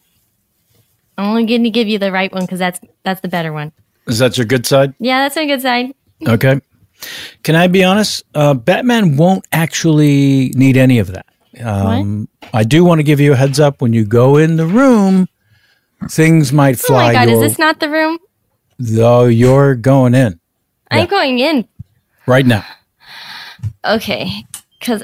[1.16, 3.72] I'm only going to give you the right one because that's that's the better one.
[4.07, 4.94] Is that your good side?
[4.98, 5.94] Yeah, that's my good side.
[6.27, 6.61] Okay.
[7.42, 8.22] Can I be honest?
[8.35, 11.27] Uh, Batman won't actually need any of that.
[11.62, 14.66] Um, I do want to give you a heads up when you go in the
[14.66, 15.29] room,
[16.11, 17.12] things might Oh fly.
[17.12, 18.18] my god, is this not the room?
[18.79, 20.40] Though you're going in
[20.90, 21.66] I'm going in.
[22.27, 22.64] right now.
[23.85, 24.44] Okay,
[24.81, 25.03] because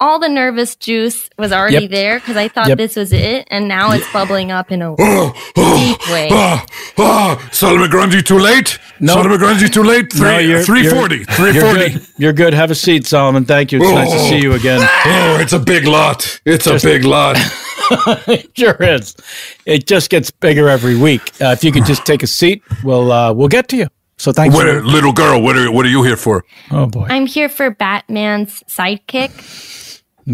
[0.00, 1.90] all the nervous juice was already Yep.
[1.90, 2.78] there because I thought Yep.
[2.78, 6.28] this was it, and now it's bubbling up in a Oh, deep way.
[6.32, 6.64] ah,
[6.98, 8.78] ah, Solomon Grundy too late?
[8.98, 9.14] No.
[9.14, 10.14] Solomon Grundy too late?
[10.14, 11.16] No, you're- 340.
[11.16, 11.80] You're, 340.
[11.80, 12.06] you're good.
[12.18, 12.54] You're good.
[12.54, 13.44] Have a seat, Solomon.
[13.44, 13.80] Thank you.
[13.82, 14.28] It's nice to Oh.
[14.30, 14.80] see you again.
[14.82, 16.40] Oh, it's a big lot.
[16.44, 17.36] It's a big lot.
[18.28, 19.14] it sure is.
[19.66, 21.30] It just gets bigger every week.
[21.40, 23.86] Uh, if you could just take a seat, we'll uh, we'll get to you.
[24.18, 24.54] So thanks.
[24.54, 26.44] What, for, little girl, what are, what are you here for?
[26.70, 27.06] oh boy.
[27.08, 29.30] I'm here for Batman's sidekick.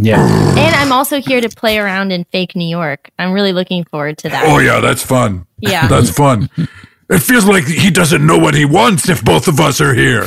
[0.05, 0.21] Yeah.
[0.59, 3.11] And I'm also here to play around in fake New York.
[3.19, 4.45] I'm really looking forward to that.
[4.47, 5.47] Oh yeah, that's fun.
[5.59, 5.87] Yeah.
[5.95, 6.49] that's fun.
[7.09, 10.27] It feels like he doesn't know what he wants if both of us are here.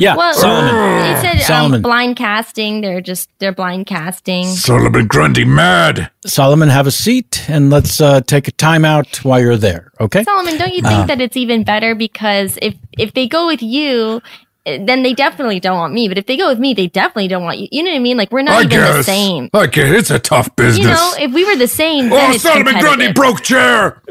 [0.00, 0.72] Yeah, Well, Solomon.
[1.02, 1.82] they said um, Solomon.
[1.82, 2.82] blind casting.
[2.82, 4.46] They're just they're blind casting.
[4.46, 6.08] Solomon Grundy mad.
[6.24, 9.90] Solomon, have a seat and let's uh, take a time out while you're there.
[9.98, 10.22] Okay.
[10.22, 13.60] Solomon, don't you think Uh, that it's even better because if if they go with
[13.60, 14.22] you,
[14.64, 16.08] then they definitely don't want me.
[16.08, 17.68] But if they go with me, they definitely don't want you.
[17.72, 18.16] You know what I mean?
[18.16, 19.50] Like we're not I even the same.
[19.54, 20.84] I get it's a tough business.
[20.86, 23.14] You know, if we were the same, then oh, it's Solomon Grundy competitive.
[23.14, 24.02] broke chair.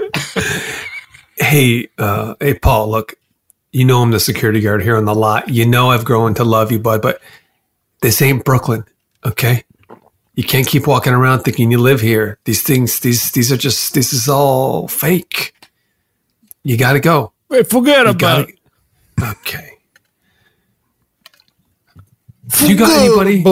[1.39, 2.89] Hey, uh, hey, Paul.
[2.89, 3.13] Look,
[3.71, 5.49] you know I'm the security guard here on the lot.
[5.49, 7.01] You know I've grown to love you, bud.
[7.01, 7.21] But
[8.01, 8.85] this ain't Brooklyn,
[9.25, 9.63] okay?
[10.33, 12.39] You can't keep walking around thinking you live here.
[12.45, 13.93] These things, these, these are just.
[13.93, 15.53] This is all fake.
[16.63, 17.33] You got to go.
[17.51, 18.57] Hey, forget You about gotta- it.
[19.39, 19.76] Okay.
[22.65, 23.43] You got anybody?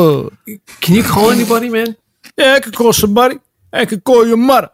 [0.81, 1.95] Can you call anybody, man?
[2.37, 3.39] Yeah, I could call somebody.
[3.71, 4.69] I could call your mother.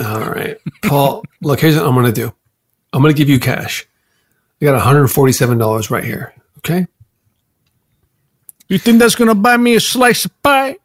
[0.00, 1.24] All right, Paul.
[1.42, 2.32] Look, here's what I'm going to do.
[2.92, 3.86] I'm going to give you cash.
[4.60, 6.32] I got 147 dollars right here.
[6.58, 6.86] Okay.
[8.68, 10.76] You think that's gonna buy me a slice of pie?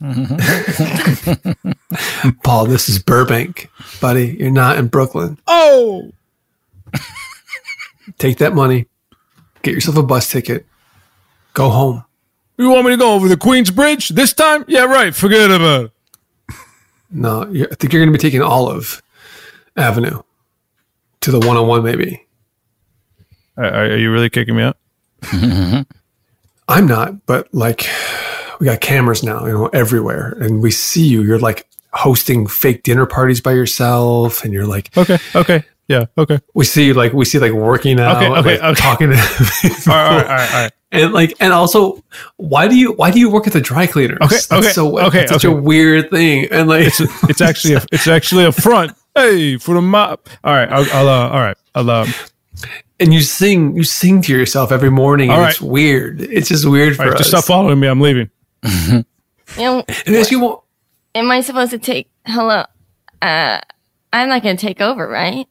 [2.42, 4.36] Paul, this is Burbank, buddy.
[4.40, 5.38] You're not in Brooklyn.
[5.46, 6.10] Oh,
[8.18, 8.86] Take that money,
[9.62, 10.66] get yourself a bus ticket,
[11.54, 12.04] go home.
[12.58, 14.64] you want me to go over the Queens Bridge this time?
[14.68, 15.14] Yeah, right.
[15.14, 15.92] Forget about it.
[17.10, 19.02] No, I think you're going to be taking Olive
[19.76, 20.22] Avenue
[21.22, 22.24] to the one-on-one, oh maybe.
[23.56, 24.76] Are, are you really kicking me out?
[26.68, 27.88] I'm not, but like
[28.60, 31.22] we got cameras now, you know, everywhere, and we see you.
[31.22, 36.38] You're like hosting fake dinner parties by yourself, and you're like, Okay, okay, yeah, okay.
[36.54, 38.80] we see like we see like working out, Okay, okay, like, okay.
[38.80, 39.16] talking to,
[39.90, 40.72] All right, all right, all right, all right.
[40.92, 42.02] and like, and also,
[42.36, 44.18] why do you why do you work at the dry cleaners?
[44.22, 45.54] Okay, That's okay, so okay, that's such okay.
[45.56, 48.92] a weird thing, and like, It's it's actually a, it's actually a front.
[49.14, 50.28] Hey, for the mop.
[50.44, 52.06] All right, I'll, I'll uh, all right, I'll uh,
[53.00, 55.50] and you sing you sing to yourself every morning, and All right.
[55.50, 56.20] it's weird.
[56.20, 57.20] It's just weird for all right, us.
[57.26, 57.88] just stop following me.
[57.88, 58.30] I'm leaving.
[58.62, 59.04] You
[59.64, 60.60] know, And as you want,
[61.16, 62.08] am I supposed to take?
[62.24, 62.64] Hello,
[63.22, 63.60] uh,
[64.12, 65.46] I'm not going to take over, right?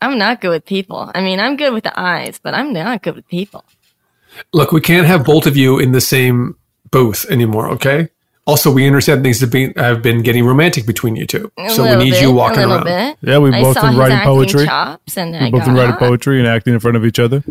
[0.00, 1.10] I'm not good with people.
[1.14, 3.64] I mean, I'm good with the eyes, but I'm not good with people.
[4.52, 6.56] Look, we can't have both of you in the same
[6.90, 8.08] booth anymore, okay?
[8.46, 11.82] Also, we understand things have been have been getting romantic between you two, A so
[11.82, 12.84] we need bit, you a walking little around.
[12.84, 13.18] bit.
[13.22, 14.66] Yeah, we I both saw been writing poetry.
[14.66, 17.18] chops, and We I both got been writing poetry and acting in front of each
[17.18, 17.42] other.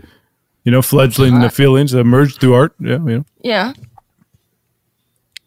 [0.63, 2.74] You know, fledgling the feelings that emerge through art.
[2.80, 3.26] Yeah, you know.
[3.41, 3.74] Yeah.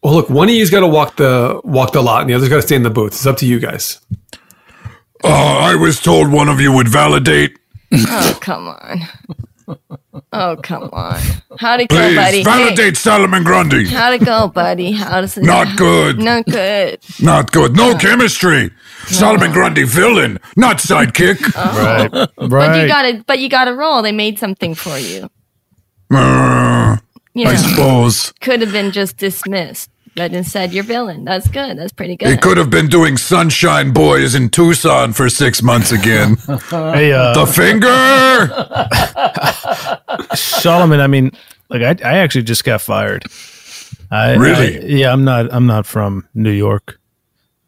[0.03, 2.48] Well, look, one of you's got to walk the walk the lot, and the other's
[2.48, 3.12] got to stay in the booth.
[3.12, 4.01] It's up to you guys.
[5.24, 5.28] Uh,
[5.72, 7.59] I was told one of you would validate.
[7.92, 9.00] Oh come on.
[10.33, 11.20] Oh come on.
[11.59, 12.44] How'd it go, Please buddy?
[12.44, 13.87] validate Solomon Grundy.
[13.88, 14.92] How'd it go, buddy?
[14.92, 15.44] How does it?
[15.44, 16.18] Not good.
[16.18, 17.00] Not good.
[17.20, 17.76] Not good.
[17.76, 18.70] No chemistry.
[19.07, 21.38] Solomon Grundy villain, not sidekick.
[21.54, 22.28] Right, right.
[22.37, 23.24] But you got to.
[23.26, 24.02] But you got a roll.
[24.02, 25.28] They made something for you.
[26.14, 26.96] Uh,
[27.35, 31.24] You I suppose could have been just dismissed, but instead you're villain.
[31.24, 31.78] That's good.
[31.78, 32.28] That's pretty good.
[32.28, 36.35] he could have been doing Sunshine Boys in Tucson for six months again.
[36.70, 37.87] hey, uh, the finger.
[40.37, 41.00] Solomon.
[41.00, 41.31] I mean,
[41.70, 43.24] like I, I actually just got fired.
[44.11, 44.76] I, Really?
[44.78, 45.52] I- yeah, I'm not.
[45.54, 46.98] I'm not from New York.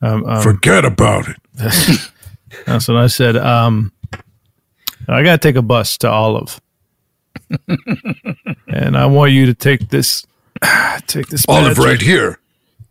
[0.02, 1.36] Um, um, Forget about it.
[2.66, 3.36] That's what I said.
[3.36, 3.92] Um,
[5.06, 6.60] I got to take a bus to Olive,
[8.66, 10.26] and I want you to take this.
[11.06, 11.44] Take this.
[11.48, 11.84] Olive badge.
[11.84, 12.38] right here.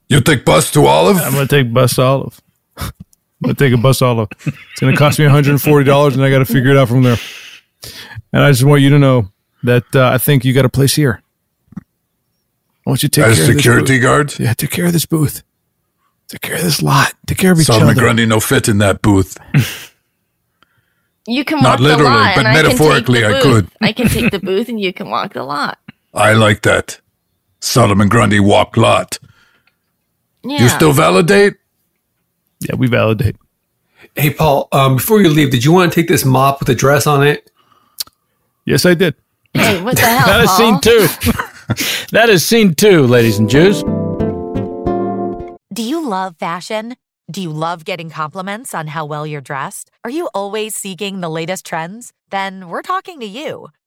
[0.07, 1.17] You take bus to Olive?
[1.17, 2.41] I'm gonna take bus to Olive.
[2.77, 2.91] I'm
[3.43, 4.29] gonna take a bus to Olive.
[4.45, 7.17] It's gonna cost me 140 dollars, and I got to figure it out from there.
[8.33, 9.29] And I just want you to know
[9.63, 11.21] that uh, I think you got a place here.
[11.77, 14.01] I want you to take As care security booth.
[14.03, 14.39] guard?
[14.39, 15.43] Yeah, take care of this booth.
[16.27, 17.13] Take care of this lot.
[17.27, 18.01] Take care of each Solomon other.
[18.01, 19.37] Grundy no fit in that booth.
[21.27, 23.41] You can Not walk the literally, lot, but and I can take metaphorically, the I
[23.41, 23.67] could.
[23.81, 25.77] I can take the booth, and you can walk the lot.
[26.15, 26.99] I like that.
[27.59, 29.19] Solomon Grundy walk lot.
[30.43, 30.63] Yeah.
[30.63, 31.55] You still validate?
[32.59, 33.35] Yeah, we validate.
[34.15, 34.67] Hey, Paul.
[34.71, 37.25] Um, before you leave, did you want to take this mop with a dress on
[37.25, 37.51] it?
[38.65, 39.15] Yes, I did.
[39.53, 40.27] Hey, what the hell?
[40.27, 41.07] That is scene two.
[42.11, 43.83] that is scene two, ladies and Jews.
[45.73, 46.95] Do you love fashion?
[47.31, 49.91] Do you love getting compliments on how well you're dressed?
[50.03, 52.11] Are you always seeking the latest trends?
[52.31, 53.69] Then we're talking to you.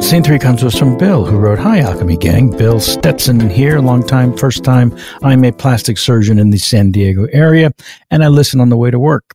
[0.00, 2.56] Scene three comes to us from Bill, who wrote, Hi, Alchemy Gang.
[2.56, 4.96] Bill Stetson here, long time, first time.
[5.24, 7.72] I'm a plastic surgeon in the San Diego area,
[8.10, 9.34] and I listen on the way to work.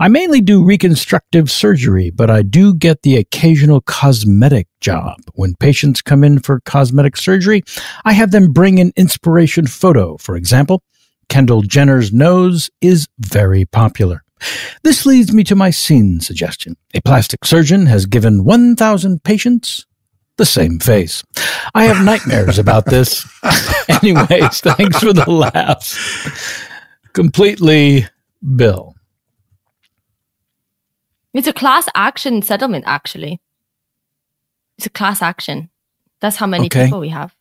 [0.00, 5.20] I mainly do reconstructive surgery, but I do get the occasional cosmetic job.
[5.34, 7.62] When patients come in for cosmetic surgery,
[8.04, 10.16] I have them bring an inspiration photo.
[10.16, 10.82] For example,
[11.28, 14.24] Kendall Jenner's nose is very popular.
[14.82, 16.76] This leads me to my scene suggestion.
[16.94, 19.86] A plastic surgeon has given 1,000 patients
[20.40, 21.22] the same face.
[21.74, 23.26] I have nightmares about this.
[23.88, 25.98] Anyways, thanks for the laughs.
[27.12, 28.06] Completely
[28.56, 28.94] Bill.
[31.34, 33.40] It's a class action settlement, actually.
[34.78, 35.68] It's a class action.
[36.20, 36.86] That's how many Okay.
[36.86, 37.34] people we have.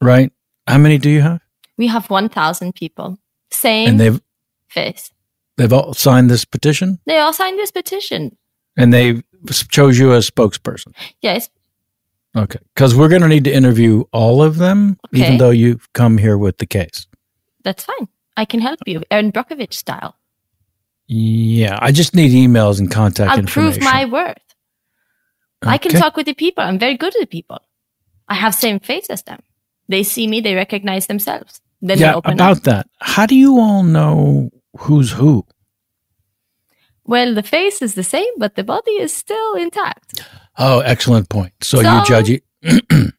[0.00, 0.32] Right?
[0.66, 1.40] How many do you have?
[1.76, 3.18] We have 1,000 people.
[3.50, 4.20] Same And they've
[4.68, 5.10] face.
[5.56, 8.36] they've all signed this petition They all signed this petition.
[8.76, 9.22] and they
[9.70, 10.92] chose you as spokesperson.
[11.22, 11.48] Yes.
[12.36, 12.58] Okay.
[12.74, 16.36] Because we're going to need to interview all of them, even though you've come here
[16.36, 17.06] with the case.
[17.62, 18.08] That's fine.
[18.36, 20.16] I can help you, Erin Brockovich style.
[21.06, 21.78] Yeah.
[21.80, 23.80] I just need emails and contact I'll information.
[23.80, 24.38] prove my worth.
[25.62, 26.62] I can talk with the people.
[26.64, 27.60] I'm very good with the people.
[28.28, 29.40] I have same face as them.
[29.88, 31.60] They see me, they recognize themselves.
[31.80, 32.62] Then they yeah, open about up.
[32.64, 32.86] that.
[33.00, 35.46] How do you all know who's who?
[37.04, 40.22] Well, the face is the same, but the body is still intact.
[40.58, 41.52] Oh, excellent point.
[41.62, 42.42] So, So- you judge it.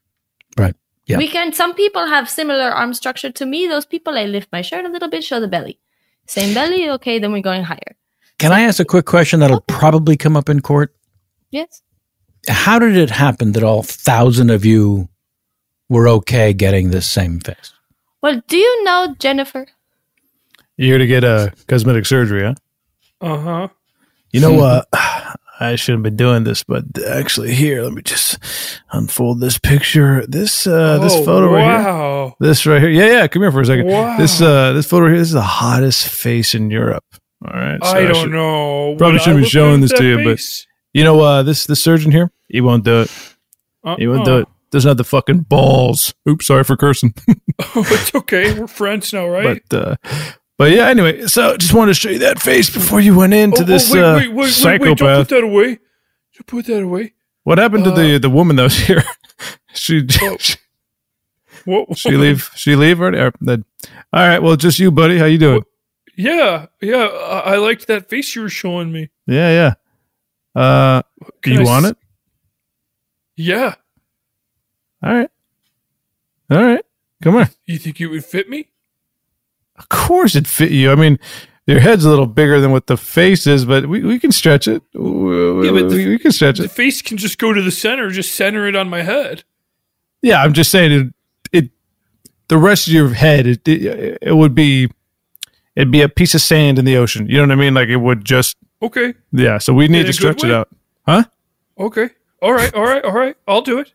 [0.58, 0.74] right.
[1.06, 1.18] Yeah.
[1.18, 1.52] We can.
[1.52, 3.68] Some people have similar arm structure to me.
[3.68, 5.78] Those people, I lift my shirt a little bit, show the belly.
[6.26, 7.18] Same belly, okay.
[7.20, 7.96] Then we're going higher.
[8.38, 10.94] Can I ask a quick question that'll probably come up in court?
[11.50, 11.82] Yes.
[12.48, 15.08] How did it happen that all thousand of you
[15.88, 17.72] were okay getting this same face?
[18.22, 19.66] Well, do you know Jennifer?
[20.76, 22.54] You're here to get a cosmetic surgery, huh?
[23.20, 23.68] Uh huh.
[24.32, 24.88] You know what?
[25.58, 28.38] I shouldn't be doing this, but actually, here, let me just
[28.92, 30.24] unfold this picture.
[30.26, 32.34] This uh, this Oh, photo right here.
[32.40, 32.90] This right here.
[32.90, 33.26] Yeah, yeah.
[33.26, 33.86] Come here for a second.
[33.86, 34.18] Wow.
[34.18, 35.18] This uh, this photo here.
[35.18, 37.04] This is the hottest face in Europe.
[37.46, 37.82] All right.
[37.82, 38.96] I don't should- know.
[38.98, 40.66] Probably shouldn't be showing this to you, face?
[40.92, 43.10] but you know, uh, this this surgeon here, he won't do it.
[43.98, 44.40] He won't do Uh-uh.
[44.40, 44.48] it.
[44.72, 46.12] Doesn't have the fucking balls.
[46.28, 47.14] Oops, sorry for cursing.
[47.74, 48.52] Oh, it's okay.
[48.58, 49.62] We're friends now, right?
[49.70, 49.96] But uh,
[50.58, 50.88] but yeah.
[50.88, 53.66] Anyway, so just wanted to show you that face before you went into Oh, oh,
[53.66, 54.98] this wait, uh, wait, wait, wait, psychopath.
[54.98, 55.66] don't put that away.
[56.34, 57.12] Don't put that away.
[57.44, 59.02] What happened to the the woman that was here?
[59.74, 60.36] she Oh.
[60.38, 60.56] she,
[61.64, 61.96] What?
[62.02, 63.18] she leave she leave already?
[63.20, 63.58] All
[64.12, 65.18] right, well, just you, buddy.
[65.18, 65.62] How you doing?
[66.16, 67.04] Yeah, yeah.
[67.06, 69.10] I, I liked that face you were showing me.
[69.26, 69.74] Yeah,
[70.56, 70.60] yeah.
[70.60, 71.02] Uh,
[71.42, 71.96] Can you I want s- it?
[73.36, 73.74] Yeah.
[75.02, 75.30] All right,
[76.50, 76.84] all right.
[77.22, 77.48] Come on.
[77.66, 78.70] You think it would fit me?
[79.78, 80.90] Of course, it fit you.
[80.90, 81.18] I mean,
[81.66, 84.68] your head's a little bigger than what the face is, but we, we can stretch
[84.68, 84.82] it.
[84.94, 86.62] We, Yeah, but the- we, can stretch it.
[86.62, 88.10] The face can just go to the center.
[88.10, 89.44] Just center it on my head.
[90.22, 91.14] Yeah, I'm just saying it.
[91.52, 91.70] It
[92.48, 94.88] the rest of your head, it it, it would be
[95.76, 97.26] it'd be a piece of sand in the ocean.
[97.28, 97.74] You know what I mean?
[97.74, 99.14] Like it would just Okay.
[99.32, 99.58] yeah.
[99.58, 100.68] So we need In to stretch it out,
[101.06, 101.24] huh?
[101.78, 102.08] Okay.
[102.42, 102.72] All right.
[102.74, 103.04] All right.
[103.04, 103.36] All right.
[103.46, 103.92] I'll do it.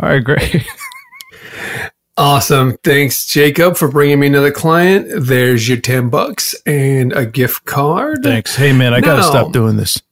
[0.00, 0.64] All right, great.
[2.18, 2.76] Awesome.
[2.82, 5.06] Thanks, Jacob, for bringing me another client.
[5.24, 8.24] There's your 10 bucks and a gift card.
[8.24, 8.56] Thanks.
[8.56, 10.02] Hey man, I gotta stop doing this.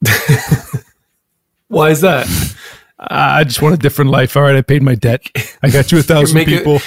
[1.68, 2.26] Why is that?
[2.98, 4.36] I just want a different life.
[4.36, 5.22] All right, I paid my debt.
[5.62, 6.78] I got you a thousand making- people.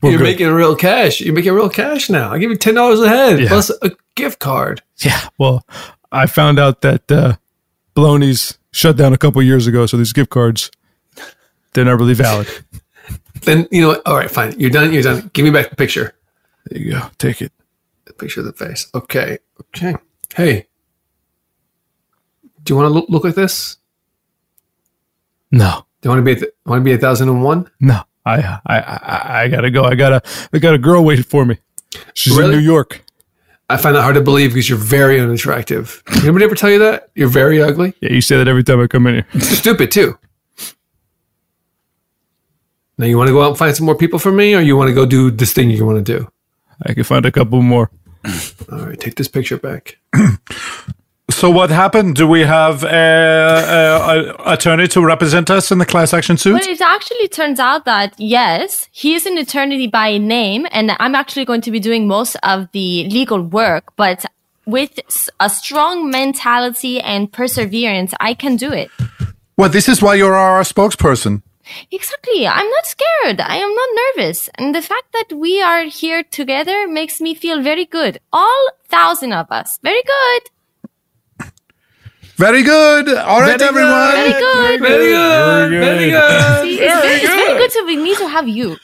[0.00, 0.24] We're You're good.
[0.24, 1.20] making real cash.
[1.20, 2.32] You're making real cash now.
[2.32, 3.48] I give you $10 a head Yeah.
[3.48, 4.80] plus a gift card.
[4.98, 5.28] Yeah.
[5.38, 5.66] Well,
[6.12, 7.34] I found out that uh,
[7.96, 10.70] Baloney's shut down a couple years ago, so these gift cards
[11.74, 12.48] they're not really valid.
[13.42, 14.00] Then, you know?
[14.06, 14.54] All right, fine.
[14.58, 14.92] You're done.
[14.92, 15.30] You're done.
[15.32, 16.14] Give me back the picture.
[16.66, 17.02] There you go.
[17.18, 17.52] Take it.
[18.04, 18.88] The picture of the face.
[18.94, 19.38] Okay.
[19.74, 19.94] Okay.
[20.34, 20.66] Hey.
[22.62, 23.76] Do you want to look, look like this?
[25.50, 25.86] No.
[26.00, 27.70] Do you want to be at the, want to be a thousand and one?
[27.80, 28.02] No.
[28.26, 29.84] I I I, I gotta go.
[29.84, 30.22] I got a
[30.52, 31.56] I got a girl waiting for me.
[32.12, 32.52] She's Really?
[32.52, 33.02] in New York.
[33.70, 36.02] I find that hard to believe because you're very unattractive.
[36.22, 37.10] Anybody ever tell you that?
[37.14, 37.94] You're very ugly?
[38.00, 39.26] Yeah, you say that every time I come in here.
[39.32, 40.18] You're stupid too.
[42.98, 44.76] Now you want to go out and find some more people for me, or you
[44.76, 46.28] want to go do this thing you want to do?
[46.84, 47.90] I can find a couple more.
[48.72, 49.98] All right, take this picture back.
[51.30, 52.16] So what happened?
[52.16, 56.54] Do we have a, a, a attorney to represent us in the class action suit?
[56.54, 61.14] Well, it actually turns out that yes, he is an attorney by name, and I'm
[61.14, 63.94] actually going to be doing most of the legal work.
[63.94, 64.24] But
[64.66, 64.98] with
[65.38, 68.90] a strong mentality and perseverance, I can do it.
[69.56, 71.42] Well, this is why you're our spokesperson.
[71.90, 72.46] Exactly.
[72.46, 73.40] I'm not scared.
[73.40, 74.48] I am not nervous.
[74.54, 78.20] And the fact that we are here together makes me feel very good.
[78.32, 79.78] All thousand of us.
[79.82, 81.50] Very good.
[82.36, 83.08] Very good.
[83.08, 84.12] All right, everyone.
[84.12, 84.80] Very good.
[84.80, 85.70] Very good.
[85.70, 86.62] Very good.
[86.62, 88.76] See, it's, very, it's very good to be me to have you.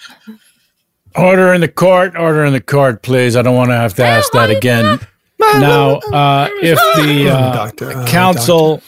[1.14, 2.16] Order in the court.
[2.16, 3.36] Order in the court, please.
[3.36, 4.98] I don't want to have to ask that again.
[5.38, 8.82] Now, uh, if the uh, Doctor, uh, counsel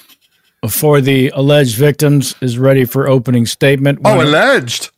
[0.69, 4.91] for the alleged victims is ready for opening statement, oh, why Oh, don't- alleged.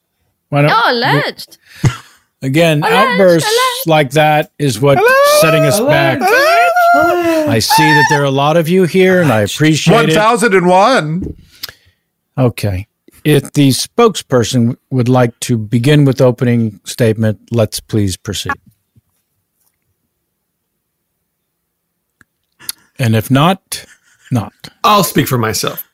[0.48, 1.58] why don't- Oh, alleged.
[2.40, 3.50] Again, outbursts
[3.86, 4.98] like that is what
[5.40, 6.20] setting us back.
[6.22, 10.14] I see that there are a lot of you here, and I appreciate One it.
[10.14, 11.34] thousand and one.
[12.36, 12.86] Okay.
[13.24, 18.52] If the spokesperson would like to begin with opening statement, let's please proceed.
[22.98, 23.84] And if not,
[24.30, 24.52] not.
[24.84, 25.84] I'll speak for myself.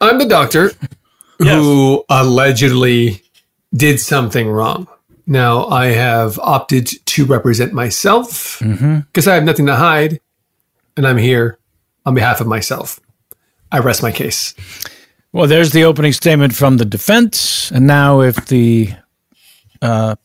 [0.00, 0.72] I'm the doctor
[1.38, 3.22] who allegedly
[3.74, 4.88] did something wrong.
[5.26, 10.20] Now I have opted to represent myself because I have nothing to hide,
[10.96, 11.58] and I'm here
[12.04, 13.00] on behalf of myself.
[13.70, 14.54] I rest my case.
[15.32, 17.70] Well, there's the opening statement from the defense.
[17.70, 18.92] And now, if the
[19.80, 20.16] uh,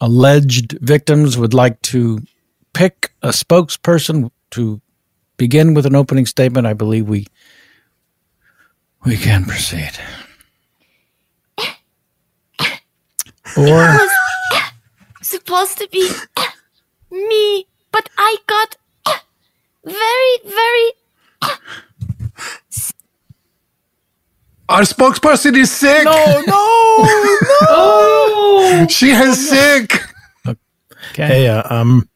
[0.00, 2.20] alleged victims would like to
[2.74, 4.81] pick a spokesperson to
[5.42, 7.26] begin with an opening statement, I believe we
[9.04, 9.90] we can proceed.
[13.56, 13.98] Or
[15.20, 16.08] supposed to be
[17.10, 18.76] me, but I got
[19.84, 20.88] very, very.
[24.68, 26.04] Our spokesperson is sick.
[26.04, 26.62] no, no.
[27.68, 30.00] Oh, she has sick.
[30.46, 31.26] Okay.
[31.26, 32.08] Hey, uh, um,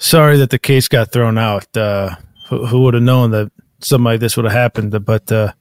[0.00, 1.76] sorry that the case got thrown out.
[1.76, 2.16] Uh,
[2.48, 5.04] who, who would have known that something like this would have happened?
[5.04, 5.52] But uh,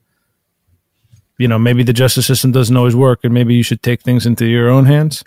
[1.37, 4.25] you know, maybe the justice system doesn't always work, and maybe you should take things
[4.25, 5.23] into your own hands.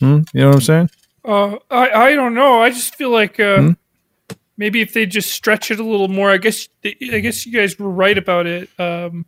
[0.00, 0.20] Hmm?
[0.32, 0.90] You know what I'm saying?
[1.24, 2.62] Uh, I I don't know.
[2.62, 3.70] I just feel like uh, Hmm?
[4.56, 6.30] maybe if they just stretch it a little more.
[6.30, 8.70] I guess I guess you guys were right about it.
[8.78, 9.26] Um,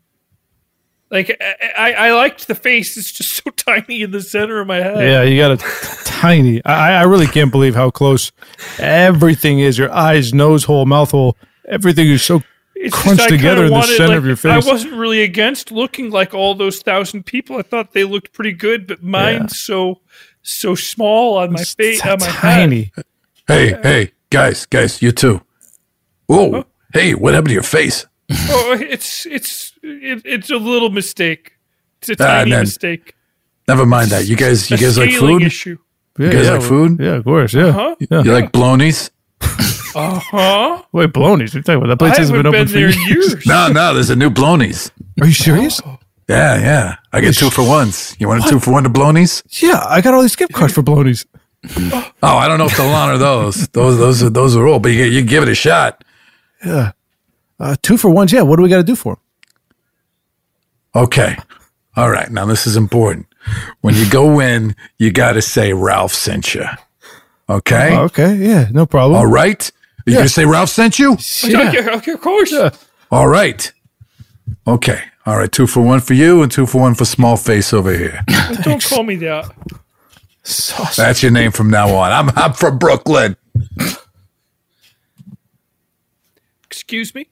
[1.11, 2.97] like I, I, I liked the face.
[2.97, 4.99] It's just so tiny in the center of my head.
[4.99, 6.65] Yeah, you got a tiny.
[6.65, 8.33] I, I really can't believe how close
[8.79, 9.79] everything is.
[9.79, 11.37] Your eyes, nose hole, mouth hole,
[11.69, 12.43] everything is so
[12.75, 14.67] It's crunched I together kinda in the wanted, center like, of your face.
[14.67, 17.57] I wasn't really against looking like all those thousand people.
[17.57, 20.01] I thought they looked pretty good, but mine's so
[20.43, 22.91] so small on my face, on my head.
[23.47, 25.43] Hey, hey, guys, guys, you too.
[26.27, 28.07] Whoa, hey, what happened to your face?
[28.51, 31.53] Oh, it's it's it, it's a little mistake.
[32.01, 33.14] It's a Ah, tiny then- mistake.
[33.68, 34.26] Never mind that.
[34.26, 35.43] You guys, you A guys like food?
[35.43, 35.78] issue.
[36.18, 36.99] You guys like food?
[37.01, 37.55] Yeah, of course.
[37.55, 37.66] Yeah.
[37.66, 37.95] Uh-huh.
[38.11, 38.22] yeah.
[38.22, 39.11] You like blonies?
[39.93, 40.83] Uh huh.
[40.93, 41.53] Wait, Baloney's?
[41.53, 41.89] What are you talking about?
[41.89, 43.33] That place I hasn't been haven't open been for years.
[43.35, 43.47] years.
[43.47, 44.93] No, no, there's a new blonies.
[45.20, 45.81] Are you serious?
[46.28, 46.97] Yeah, yeah.
[47.12, 48.14] I get two for ones.
[48.20, 49.43] You want a two for one to blonies?
[49.61, 51.26] Yeah, I got all these gift cards for Baloney's.
[52.22, 53.66] Oh, I don't know if they'll honor those.
[53.68, 56.05] Those, those are those are old, but you you give it a shot.
[56.64, 56.93] Yeah.
[57.61, 58.33] Uh, two for ones.
[58.33, 58.43] Yeah.
[58.43, 59.23] What do we got to do for them?
[61.05, 61.37] Okay.
[61.97, 62.31] All right.
[62.31, 63.27] Now this is important.
[63.83, 66.65] When you go in, you got to say Ralph sent you.
[67.49, 67.95] Okay.
[67.97, 68.35] Oh, okay.
[68.37, 68.69] Yeah.
[68.71, 69.19] No problem.
[69.19, 69.71] All right.
[70.07, 70.21] You Yeah.
[70.21, 71.13] gonna say Ralph sent you?
[71.45, 72.53] Okay, okay, of course.
[73.11, 73.73] All right.
[74.67, 75.03] Okay.
[75.27, 75.51] All right.
[75.53, 78.25] Two for one for you, and two for one for small face over here.
[78.63, 79.51] Don't call me that.
[80.97, 82.13] That's your name from now on.
[82.13, 83.37] I'm I'm from Brooklyn.
[86.65, 87.29] Excuse me.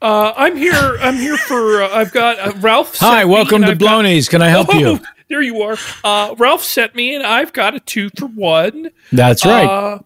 [0.00, 0.96] Uh, I'm here.
[1.00, 1.82] I'm here for.
[1.82, 2.96] Uh, I've got uh, Ralph.
[2.98, 4.28] Hi, welcome to got- Blonies.
[4.28, 5.00] Can I help Oh, you?
[5.28, 5.76] There you are.
[6.04, 8.90] Uh, Ralph sent me, and I've got a two for one.
[9.10, 9.66] That's right.
[9.66, 9.98] Uh,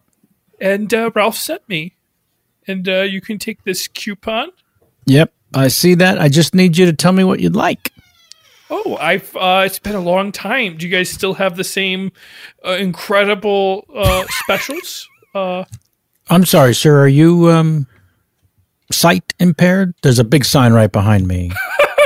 [0.59, 1.93] and uh, Ralph sent me,
[2.67, 4.49] and uh, you can take this coupon.
[5.05, 6.19] Yep, I see that.
[6.19, 7.91] I just need you to tell me what you'd like.
[8.71, 9.35] Oh, I've.
[9.35, 10.77] Uh, it's been a long time.
[10.77, 12.11] Do you guys still have the same
[12.65, 15.07] uh, incredible uh, specials?
[16.29, 17.01] I'm sorry, sir.
[17.01, 17.87] Are you um,
[18.91, 19.93] sight impaired?
[20.01, 21.51] There's a big sign right behind me.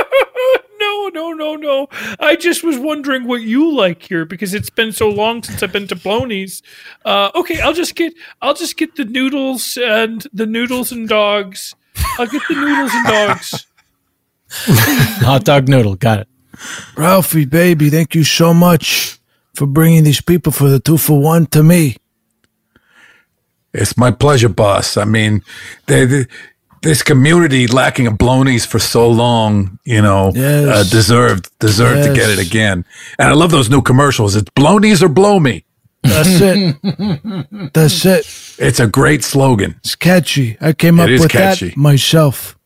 [0.80, 1.88] no, no, no, no.
[2.18, 5.72] I just was wondering what you like here because it's been so long since I've
[5.72, 6.62] been to Blonies.
[7.04, 8.14] Uh, okay, I'll just get.
[8.42, 11.74] I'll just get the noodles and the noodles and dogs.
[12.18, 13.66] I'll get the noodles and dogs.
[14.50, 15.96] Hot dog noodle.
[15.96, 16.28] Got it.
[16.96, 19.18] Ralphie, baby, thank you so much
[19.54, 21.96] for bringing these people for the two for one to me.
[23.76, 24.96] It's my pleasure, boss.
[24.96, 25.42] I mean,
[25.86, 26.26] they, they-
[26.82, 30.68] this community lacking a blonies for so long, you know, Yes.
[30.68, 32.84] uh, deserved deserved to get it again.
[33.18, 34.36] And I love those new commercials.
[34.36, 35.64] It's blonies or blow me.
[36.04, 36.76] That's it.
[37.72, 38.26] That's it.
[38.64, 39.74] It's a great slogan.
[39.78, 40.56] It's catchy.
[40.60, 41.68] I came It up is with catchy.
[41.70, 42.56] that myself.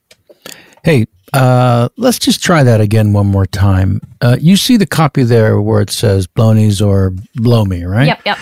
[0.84, 4.00] Hey, uh, let's just try that again one more time.
[4.20, 8.08] Uh, you see the copy there where it says Blonies or Blow Me, right?
[8.08, 8.38] Yep, yep.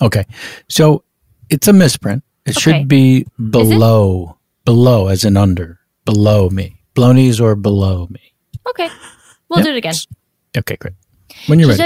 [0.00, 0.24] Okay.
[0.68, 1.04] So
[1.52, 2.24] it's a misprint.
[2.46, 2.60] It Okay.
[2.60, 6.80] should be below, below as in under, below me.
[6.94, 8.20] Blonies or below me.
[8.68, 8.88] Okay.
[9.48, 9.66] We'll Yep.
[9.66, 9.94] do it again.
[10.58, 10.94] Okay, great.
[11.46, 11.82] When you're ready.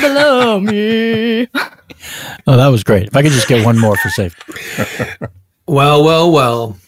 [0.00, 1.46] Below me.
[2.46, 3.08] Oh, that was great.
[3.08, 4.40] If I could just get one more for safety.
[5.66, 6.78] Well, well, well.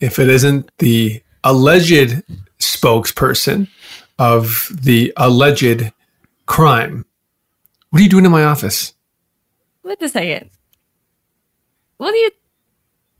[0.00, 2.22] If it isn't the alleged
[2.58, 3.68] spokesperson
[4.18, 5.92] of the alleged
[6.46, 7.04] crime,
[7.90, 8.94] what are you doing in my office?
[9.84, 10.50] Wait a second.
[11.96, 12.30] What are you?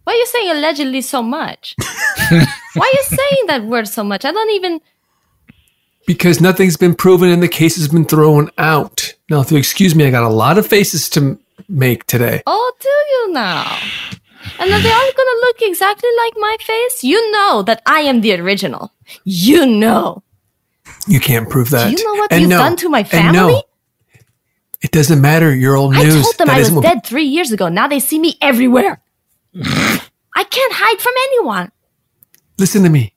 [0.04, 1.74] Why are you saying allegedly so much?
[2.28, 2.40] why
[2.74, 4.24] are you saying that word so much?
[4.24, 4.80] I don't even.
[6.06, 9.14] Because nothing's been proven and the case has been thrown out.
[9.30, 11.38] Now, if you excuse me, I got a lot of faces to
[11.68, 12.42] make today.
[12.46, 13.78] Oh, do you now?
[14.58, 17.04] And are they all gonna look exactly like my face?
[17.04, 18.92] You know that I am the original.
[19.24, 20.24] You know.
[21.06, 21.84] You can't prove that.
[21.84, 23.36] Do you know what And you've no, done to my and family?
[23.52, 23.62] no,
[24.82, 25.54] it doesn't matter.
[25.54, 26.14] You're old news.
[26.16, 27.68] I told them That I was isn't what- dead three years ago.
[27.68, 29.00] Now they see me everywhere.
[30.34, 31.70] I can't hide from anyone.
[32.58, 33.14] Listen to me.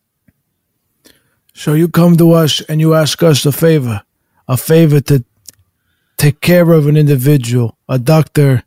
[1.53, 4.03] So you come to us and you ask us a favor,
[4.47, 5.24] a favor to
[6.18, 8.63] take care of an individual, a doctor,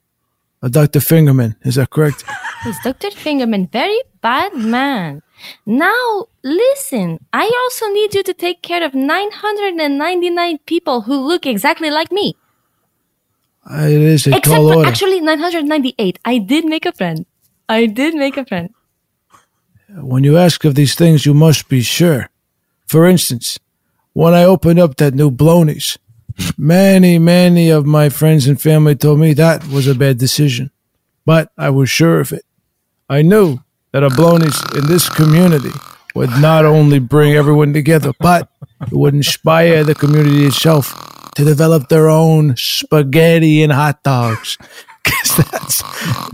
[0.63, 1.01] a Dr.
[1.01, 1.57] Fingerman.
[1.63, 2.25] Is that correct?
[2.67, 3.11] Is Dr.
[3.11, 5.23] Fingerman very bad man?
[5.67, 11.91] Now, listen, I also need you to take care of 999 people who look exactly
[11.91, 12.37] like me.
[13.71, 14.89] It is a Except tall order.
[14.89, 16.19] actually 998.
[16.25, 17.27] I did make a friend.
[17.69, 18.73] I did make a friend.
[19.95, 22.29] when you ask of these things, you must be sure.
[22.87, 23.59] For instance,
[24.12, 25.99] when I opened up that new Blonies,
[26.57, 30.71] many, many of my friends and family told me that was a bad decision.
[31.27, 32.45] But I was sure of it.
[33.09, 33.61] I knew
[33.93, 35.73] that a Blonies in this community
[36.14, 38.51] would not only bring everyone together, but
[38.83, 40.95] it would inspire the community itself
[41.39, 44.59] to develop their own spaghetti and hot dogs.
[45.05, 45.82] Because that's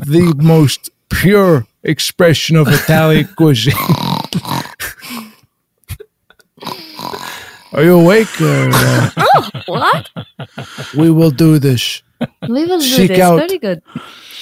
[0.00, 3.74] the most pure expression of Italian cuisine.
[7.72, 8.40] Are you awake?
[8.40, 10.08] Or, uh, Oh, what?
[10.96, 12.02] we will do this.
[12.48, 13.20] We will do Seek this.
[13.20, 13.82] out Very good.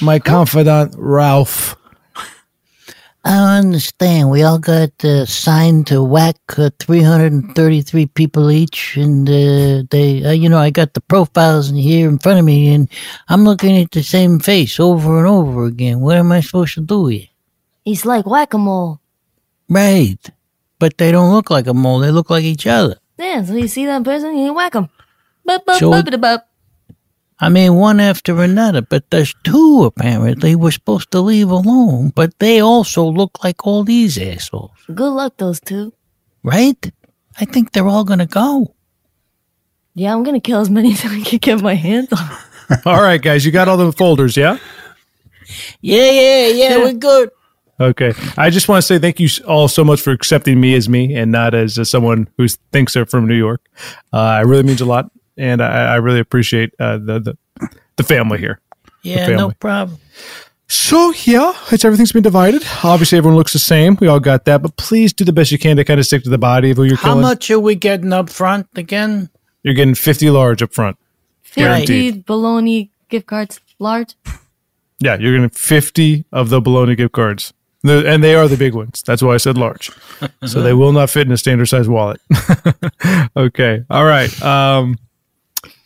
[0.00, 1.74] my confidant, Ralph.
[3.24, 4.30] I don't understand.
[4.30, 10.32] We all got uh, signed to whack uh, 333 people each, and uh, they, uh,
[10.32, 12.88] you know, I got the profiles in here in front of me, and
[13.28, 16.00] I'm looking at the same face over and over again.
[16.00, 17.28] What am I supposed to do here?
[17.84, 19.00] It's like whack a mole.
[19.68, 20.18] Right,
[20.80, 22.00] but they don't look like a mole.
[22.00, 22.96] They look like each other.
[23.18, 24.88] Yeah, so you see that person, you whack him.
[25.44, 26.48] Bup, bup, So- bup, bup, bup.
[27.42, 32.38] I mean, one after another, but there's two apparently we're supposed to leave alone, but
[32.38, 35.92] they also look like all these assholes, Good luck, those two.
[36.44, 36.78] right?
[37.38, 38.74] I think they're all gonna go.
[39.94, 42.30] Yeah, I'm gonna kill as many as I can get my hands on.
[42.86, 44.56] All right, guys, you got all the folders, yeah?
[45.82, 47.28] Yeah, yeah, yeah, we're good.
[47.78, 48.12] Okay.
[48.38, 51.14] I just want to say thank you all so much for accepting me as me
[51.14, 53.60] and not as uh, someone who thinks they're from New York.
[54.12, 58.02] Uh, it really means a lot, and I, I really appreciate uh, the, the the
[58.02, 58.60] family here.
[59.02, 59.98] The Yeah, no problem.
[60.68, 62.62] So yeah, it's everything's been divided.
[62.82, 63.96] Obviously, everyone looks the same.
[64.00, 66.22] We all got that, but please do the best you can to kind of stick
[66.24, 67.20] to the body of who you're How killing.
[67.22, 69.28] much are we getting up front again?
[69.62, 70.96] You're getting fifty large up front,
[71.42, 74.14] 50 bologna gift cards, large.
[74.98, 77.52] Yeah, you're getting fifty of the bologna gift cards,
[77.82, 79.02] The- and they are the big ones.
[79.04, 79.90] That's why I said large.
[80.46, 82.20] so they will not fit in a standard size wallet.
[83.36, 84.42] okay, all right.
[84.42, 84.96] Um,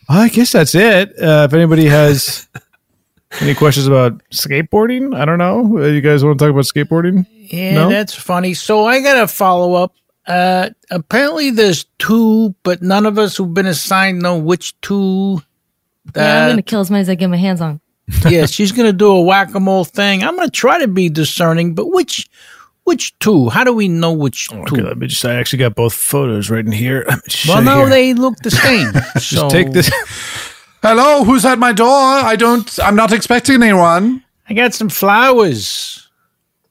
[0.08, 1.10] I guess that's it.
[1.20, 2.48] Uh, if anybody has
[3.40, 5.78] any questions about skateboarding, I don't know.
[5.78, 7.26] Uh, You guys want to talk about skateboarding?
[7.30, 7.88] Yeah, No?
[7.88, 8.54] that's funny.
[8.54, 9.94] So I got a follow up.
[10.26, 15.40] Uh, apparently there's two, but none of us who've been assigned know which two.
[16.16, 17.80] yeah, I'm gonna kill as many as I get my hands on.
[18.28, 20.24] yeah, she's gonna do a whack a mole thing.
[20.24, 22.28] I'm gonna try to be discerning, but which,
[22.86, 23.48] which two?
[23.50, 24.56] How do we know which two?
[24.60, 25.24] Okay, let me just.
[25.24, 27.04] I actually got both photos right in here.
[27.08, 27.88] Let me just Well, no, here.
[27.90, 28.92] they look the same.
[29.14, 29.90] just so take this.
[30.82, 31.88] Hello, who's at my door?
[31.90, 32.78] I don't.
[32.80, 34.22] I'm not expecting anyone.
[34.48, 36.08] I got some flowers.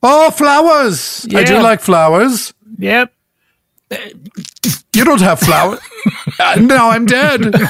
[0.01, 1.26] Oh, flowers!
[1.34, 2.53] I do like flowers.
[2.78, 3.11] Yep.
[4.95, 5.80] You don't have flowers.
[6.39, 7.53] uh, no, I'm dead.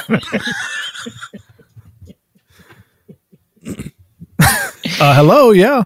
[4.99, 5.83] Uh, hello, yeah.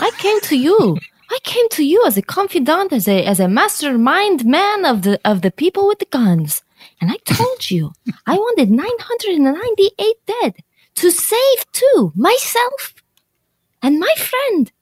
[0.00, 0.98] I came to you.
[1.30, 5.20] I came to you as a confidant, as a as a mastermind man of the
[5.24, 6.62] of the people with the guns.
[7.00, 7.92] And I told you
[8.26, 10.54] I wanted 998 dead
[10.96, 12.94] to save two, myself
[13.82, 14.72] and my friend.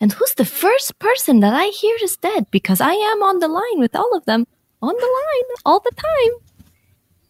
[0.00, 2.50] And who's the first person that I hear is dead?
[2.50, 4.46] Because I am on the line with all of them,
[4.82, 6.32] on the line all the time.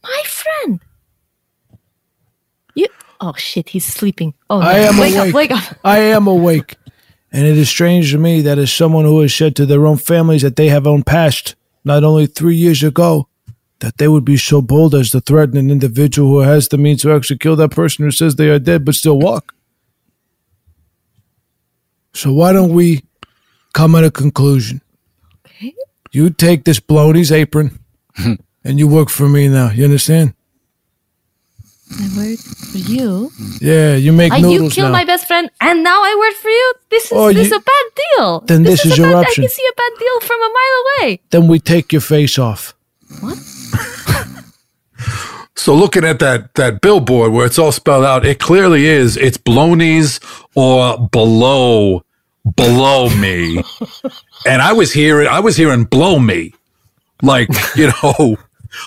[0.02, 0.80] My friend.
[2.74, 2.88] You.
[3.20, 4.34] Oh shit, he's sleeping.
[4.50, 4.66] Oh, no.
[4.66, 5.28] I am wake awake.
[5.28, 5.78] up, wake up.
[5.84, 6.76] I am awake.
[7.32, 9.96] And it is strange to me that as someone who has said to their own
[9.96, 13.28] families that they have own past, not only three years ago,
[13.80, 17.02] that they would be so bold as to threaten an individual who has the means
[17.02, 19.54] to actually kill that person who says they are dead but still walk.
[22.14, 23.02] So why don't we
[23.72, 24.80] come at a conclusion?
[25.44, 25.74] Okay.
[26.12, 27.78] You take this Bloney's apron
[28.64, 29.70] and you work for me now.
[29.70, 30.34] You understand?
[31.96, 33.30] I work for you.
[33.60, 34.98] Yeah, you make I, you noodles killed now.
[34.98, 36.74] my best friend, and now I work for you.
[36.90, 37.84] This is Oh, this you- a bad
[38.18, 38.40] deal.
[38.40, 39.44] Then this is a your bad, option.
[39.44, 41.20] I can see a bad deal from a mile away.
[41.30, 42.74] then we take your face off.
[43.20, 43.38] What?
[45.56, 49.16] so looking at that that billboard where it's all spelled out, it clearly is.
[49.16, 50.20] It's Blonies
[50.54, 52.04] or below
[52.56, 53.62] below me,
[54.46, 56.52] and I was hearing I was hearing blow me,
[57.22, 58.36] like you know,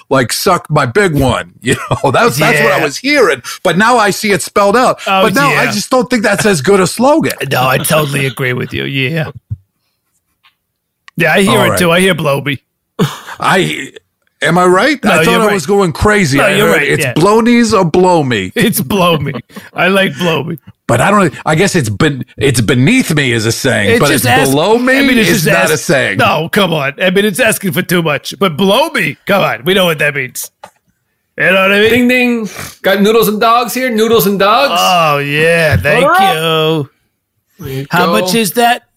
[0.09, 1.53] like suck my big one.
[1.61, 3.41] You know, that's that's what I was hearing.
[3.61, 4.99] But now I see it spelled out.
[5.05, 7.33] Oh, but now I just don't think that's as good a slogan.
[7.51, 8.85] No, I totally agree with you.
[8.85, 9.31] Yeah.
[11.17, 11.79] Yeah, I hear All it right.
[11.79, 11.91] too.
[11.91, 12.61] I hear Bloby.
[12.99, 13.91] I
[14.41, 15.03] am I right?
[15.03, 15.53] No, I thought I right.
[15.53, 16.37] was going crazy.
[16.37, 17.13] No, I you're heard right, It's yeah.
[17.13, 18.51] Blonies or blow me.
[18.55, 19.33] It's blow me.
[19.73, 20.57] I like blow me.
[20.87, 21.33] But I don't.
[21.45, 24.97] I guess it's ben, it's beneath me is a saying, but it's ask- below me
[24.97, 26.17] I mean, it's is just not ask- a saying.
[26.17, 26.93] No, come on.
[27.01, 28.33] I mean, it's asking for too much.
[28.39, 29.65] But blow me, come on.
[29.65, 30.49] We know what that means.
[31.37, 31.89] You know what I mean?
[31.91, 32.49] Ding ding.
[32.81, 33.89] Got noodles and dogs here.
[33.91, 34.79] Noodles and dogs.
[34.81, 36.87] Oh yeah, thank up.
[37.59, 37.85] you.
[37.91, 38.87] How much is that?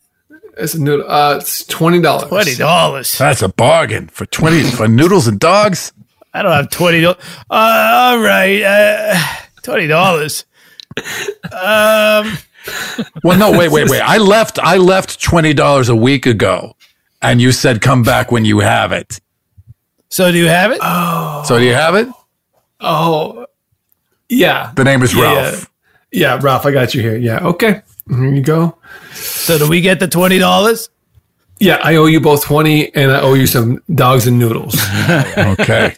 [0.56, 1.10] It's a noodle.
[1.10, 2.28] Uh, it's twenty dollars.
[2.28, 3.18] Twenty dollars.
[3.18, 5.92] That's a bargain for twenty for noodles and dogs.
[6.32, 7.18] I don't have twenty dollars.
[7.50, 9.18] Uh, all right, uh,
[9.62, 10.44] twenty dollars.
[11.52, 12.38] Um,
[13.24, 14.00] Well, no, wait, wait, wait.
[14.00, 14.58] I left.
[14.58, 16.76] I left twenty dollars a week ago,
[17.22, 19.18] and you said come back when you have it.
[20.08, 20.78] so do you have it?
[20.82, 22.08] Oh, So do you have it?
[22.80, 23.46] oh,
[24.28, 24.72] yeah.
[24.76, 25.70] The name is Yeah, Ralph.
[26.12, 27.16] Yeah, Ralph, I got you here.
[27.16, 27.82] Yeah, okay.
[28.08, 28.76] Here you go.
[29.14, 30.90] So do we get the twenty dollars?
[31.60, 34.74] Yeah, I owe you both twenty, and I owe you some dogs and noodles.
[35.36, 35.96] Okay.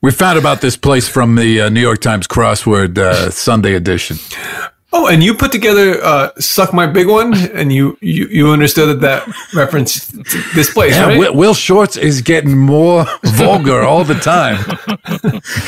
[0.00, 4.16] We found about this place from the uh, New York Times crossword uh, Sunday edition.
[4.92, 8.88] Oh, and you put together uh, "Suck My Big One," and you you, you understood
[8.88, 11.18] that that reference to this place, Yeah, right?
[11.18, 14.56] Will, Will Shortz is getting more vulgar all the time.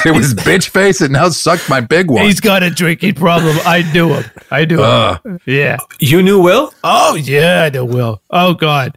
[0.06, 2.24] it was bitch face, and now suck my big one.
[2.24, 3.56] He's got a drinking problem.
[3.66, 4.24] I knew him.
[4.50, 5.18] I knew Uh.
[5.24, 5.40] him.
[5.44, 5.76] Yeah.
[6.00, 6.72] you knew Will?
[6.84, 8.22] Oh yeah, I knew Will.
[8.30, 8.96] Oh God.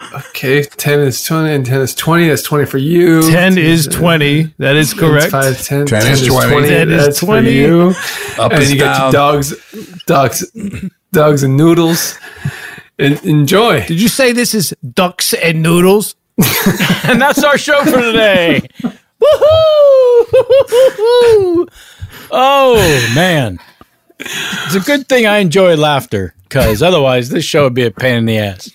[0.00, 2.28] Okay, ten is twenty, and ten is twenty.
[2.28, 3.28] That's twenty for you.
[3.30, 4.54] Ten is twenty.
[4.58, 5.30] That is correct.
[5.32, 6.68] Five, 10, 10 10 is 20.
[6.68, 7.46] 10 is That's 20.
[7.46, 7.94] for you.
[8.38, 9.02] Up and is you got down.
[9.02, 10.50] your dogs, dogs,
[11.12, 12.16] dogs and noodles.
[13.00, 13.86] And enjoy.
[13.86, 16.14] Did you say this is ducks and noodles?
[17.04, 18.62] and that's our show for today.
[18.82, 18.96] Woohoo!
[22.30, 23.58] Oh man,
[24.20, 28.16] it's a good thing I enjoy laughter because otherwise this show would be a pain
[28.18, 28.70] in the ass.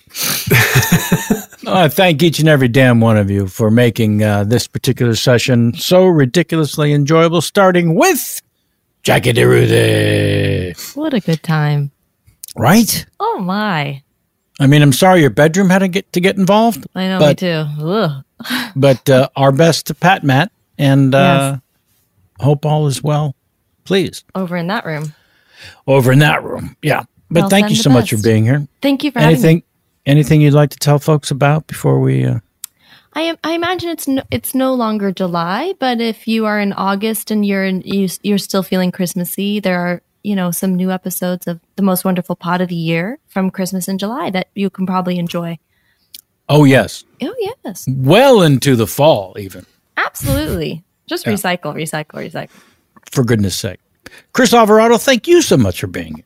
[1.66, 5.74] I thank each and every damn one of you for making uh, this particular session
[5.74, 7.40] so ridiculously enjoyable.
[7.40, 8.42] Starting with
[9.02, 11.90] Jackie DeRude, What a good time.
[12.56, 13.06] right?
[13.20, 14.02] Oh my.
[14.60, 16.86] I mean, I'm sorry your bedroom had to get to get involved.
[16.94, 18.08] I know but, me too.
[18.76, 21.58] But uh, our best to Pat Matt and uh,
[22.40, 23.34] hope all is well.
[23.84, 25.14] Please Over in that room.
[25.86, 26.76] over in that room.
[26.82, 27.04] Yeah.
[27.30, 28.66] But Well, thank you so much for being here.
[28.82, 29.64] Thank you for having Anything me.
[30.06, 32.38] Anything you'd like to tell folks about before we uh
[33.16, 33.36] I am.
[33.44, 37.46] I imagine it's no, it's no longer July, but if you are in August and
[37.46, 41.60] you're in, you, you're still feeling Christmassy, there are you know some new episodes of
[41.76, 45.16] the most wonderful pot of the year from Christmas in July that you can probably
[45.18, 45.58] enjoy.
[46.48, 47.04] Oh yes.
[47.22, 47.34] Oh
[47.64, 49.64] yes, Well into the fall even,
[49.96, 50.82] absolutely.
[51.06, 51.34] Just Yeah.
[51.34, 52.50] recycle, recycle, recycle.
[53.12, 53.78] for goodness sake.
[54.32, 56.24] Chris Alvarado, thank you so much for being here.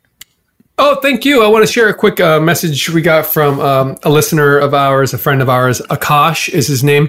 [0.80, 1.42] Oh, thank you.
[1.42, 4.74] I want to share a quick uh, message we got from um, a listener of
[4.74, 5.80] ours, a friend of ours.
[5.90, 7.08] Akash is his name.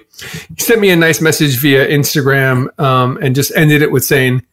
[0.55, 4.43] He sent me a nice message via Instagram um, and just ended it with saying,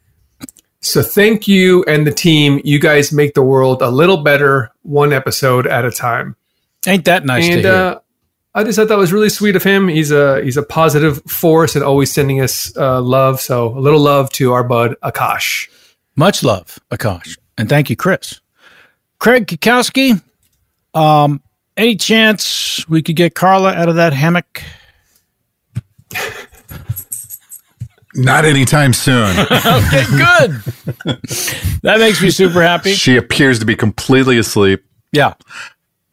[0.80, 2.60] So thank you and the team.
[2.62, 6.36] You guys make the world a little better one episode at a time.
[6.86, 8.00] Ain't that nice and uh,
[8.54, 9.88] I just thought that was really sweet of him.
[9.88, 13.40] He's a he's a positive force and always sending us uh, love.
[13.40, 15.68] So a little love to our bud Akash.
[16.16, 17.38] Much love, Akash.
[17.58, 18.40] And thank you, Chris.
[19.18, 20.20] Craig Cackowski,
[20.94, 21.40] um,
[21.76, 24.62] any chance we could get Carla out of that hammock?
[28.14, 29.28] Not anytime soon.
[29.38, 30.50] okay, good.
[31.82, 32.94] that makes me super happy.
[32.94, 34.82] She appears to be completely asleep.
[35.12, 35.34] Yeah.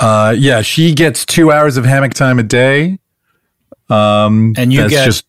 [0.02, 3.00] Uh, yeah, she gets two hours of hammock time a day.
[3.90, 5.26] Um, And you get- just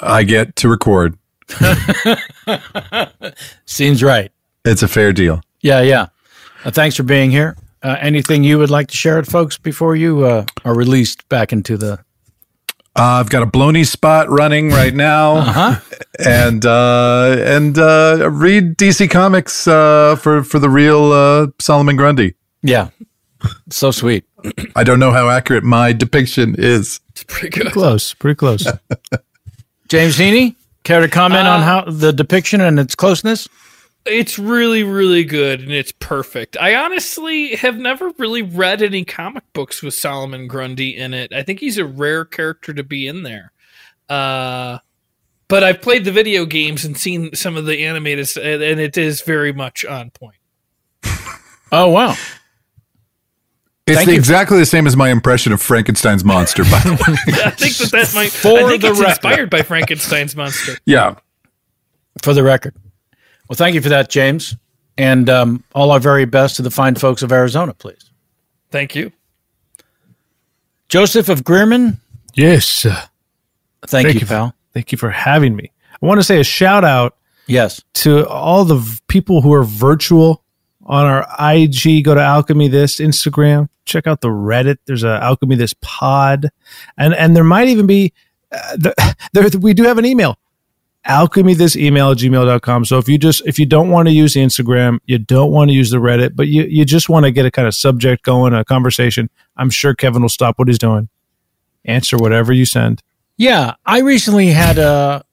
[0.00, 1.18] I get to record.
[3.66, 4.30] Seems right.
[4.64, 5.40] It's a fair deal.
[5.62, 6.06] Yeah, yeah.
[6.64, 7.56] Uh, thanks for being here.
[7.82, 11.52] Uh, anything you would like to share with folks before you uh, are released back
[11.52, 11.92] into the?
[12.96, 15.80] Uh, I've got a Bloney spot running right now, Uh-huh.
[16.18, 22.34] and uh, and uh, read DC Comics uh, for for the real uh, Solomon Grundy.
[22.62, 22.90] Yeah,
[23.70, 24.24] so sweet.
[24.76, 27.00] I don't know how accurate my depiction is.
[27.10, 27.72] It's pretty good.
[27.72, 28.66] Close, pretty close.
[29.88, 33.48] James Heaney, care to comment on how the depiction and its closeness?
[34.06, 36.56] It's really, really good and it's perfect.
[36.58, 41.32] I honestly have never really read any comic books with Solomon Grundy in it.
[41.34, 43.52] I think he's a rare character to be in there.
[44.08, 44.78] Uh,
[45.48, 48.96] but I've played the video games and seen some of the animated, and and it
[48.96, 50.36] is very much on point.
[51.72, 52.14] Oh wow!
[53.86, 56.62] It's the- exactly the same as my impression of Frankenstein's monster.
[56.64, 58.30] By the way, I think that that might.
[58.30, 59.10] For I think the it's record.
[59.10, 60.76] inspired by Frankenstein's monster.
[60.84, 61.16] yeah.
[62.22, 62.74] For the record,
[63.50, 64.56] well, thank you for that, James,
[64.96, 68.10] and um, all our very best to the fine folks of Arizona, please.
[68.70, 69.10] Thank you.
[70.88, 71.98] Joseph of Greerman,
[72.34, 72.84] Yes.
[72.86, 73.00] uh,
[73.86, 74.54] thank, you, for- pal.
[74.72, 75.72] Thank you for having me.
[76.00, 79.64] I want to say a shout out Yes, to all the v- people who are
[79.64, 80.44] virtual
[80.86, 82.04] on our IG.
[82.04, 83.68] Go to Alchemy This Instagram.
[83.84, 84.76] Check out the Reddit.
[84.86, 86.48] There's a Alchemy This Pod,
[86.96, 88.12] and and there might even be
[88.52, 89.48] uh, the, there.
[89.60, 90.38] We do have an email.
[91.04, 92.84] Alchemy this email at gmail.com.
[92.84, 95.70] So if you just if you don't want to use the Instagram, you don't want
[95.70, 98.24] to use the Reddit, but you, you just want to get a kind of subject
[98.24, 101.08] going, a conversation, I'm sure Kevin will stop what he's doing.
[101.84, 103.02] Answer whatever you send.
[103.36, 105.24] Yeah, I recently had a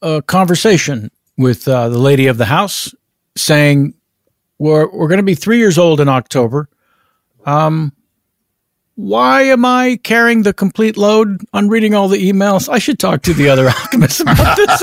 [0.00, 2.94] a conversation with uh, the lady of the house
[3.36, 3.94] saying
[4.58, 6.68] we're we're going to be three years old in October.
[7.44, 7.92] Um,
[9.02, 12.68] why am I carrying the complete load on reading all the emails?
[12.68, 14.82] I should talk to the other alchemists about this.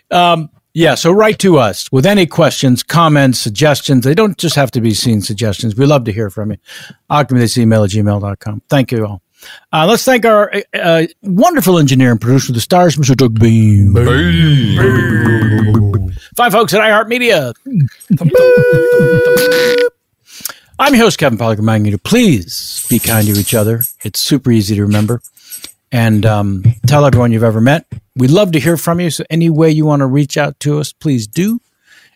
[0.10, 4.02] um, yeah, so write to us with any questions, comments, suggestions.
[4.04, 5.76] They don't just have to be seen suggestions.
[5.76, 6.56] We love to hear from you.
[7.10, 8.62] Alchemy email at gmail.com.
[8.70, 9.20] Thank you all.
[9.70, 13.14] Uh, let's thank our uh, uh, wonderful engineer and producer of the stars, Mr.
[13.14, 13.94] Doug Beam.
[16.34, 17.52] Five folks at iHeartMedia.
[20.78, 23.80] I'm your host, Kevin Pollak, reminding you to please be kind to each other.
[24.04, 25.22] It's super easy to remember.
[25.90, 27.86] And um, tell everyone you've ever met.
[28.14, 29.08] We'd love to hear from you.
[29.10, 31.60] So, any way you want to reach out to us, please do.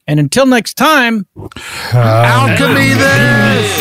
[0.07, 1.27] And until next time,
[1.93, 3.81] alchemy this.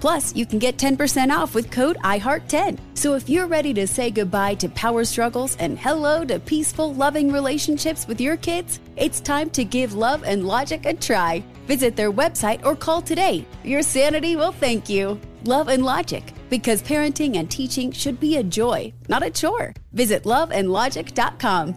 [0.00, 2.78] Plus, you can get 10% off with code IHEART10.
[2.94, 7.32] So if you're ready to say goodbye to power struggles and hello to peaceful, loving
[7.32, 11.42] relationships with your kids, it's time to give Love and Logic a try.
[11.66, 13.44] Visit their website or call today.
[13.64, 15.20] Your sanity will thank you.
[15.44, 19.74] Love and Logic, because parenting and teaching should be a joy, not a chore.
[19.92, 21.76] Visit loveandlogic.com.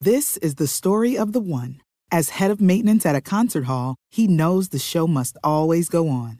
[0.00, 1.80] This is the story of the one.
[2.10, 6.08] As head of maintenance at a concert hall, he knows the show must always go
[6.08, 6.39] on.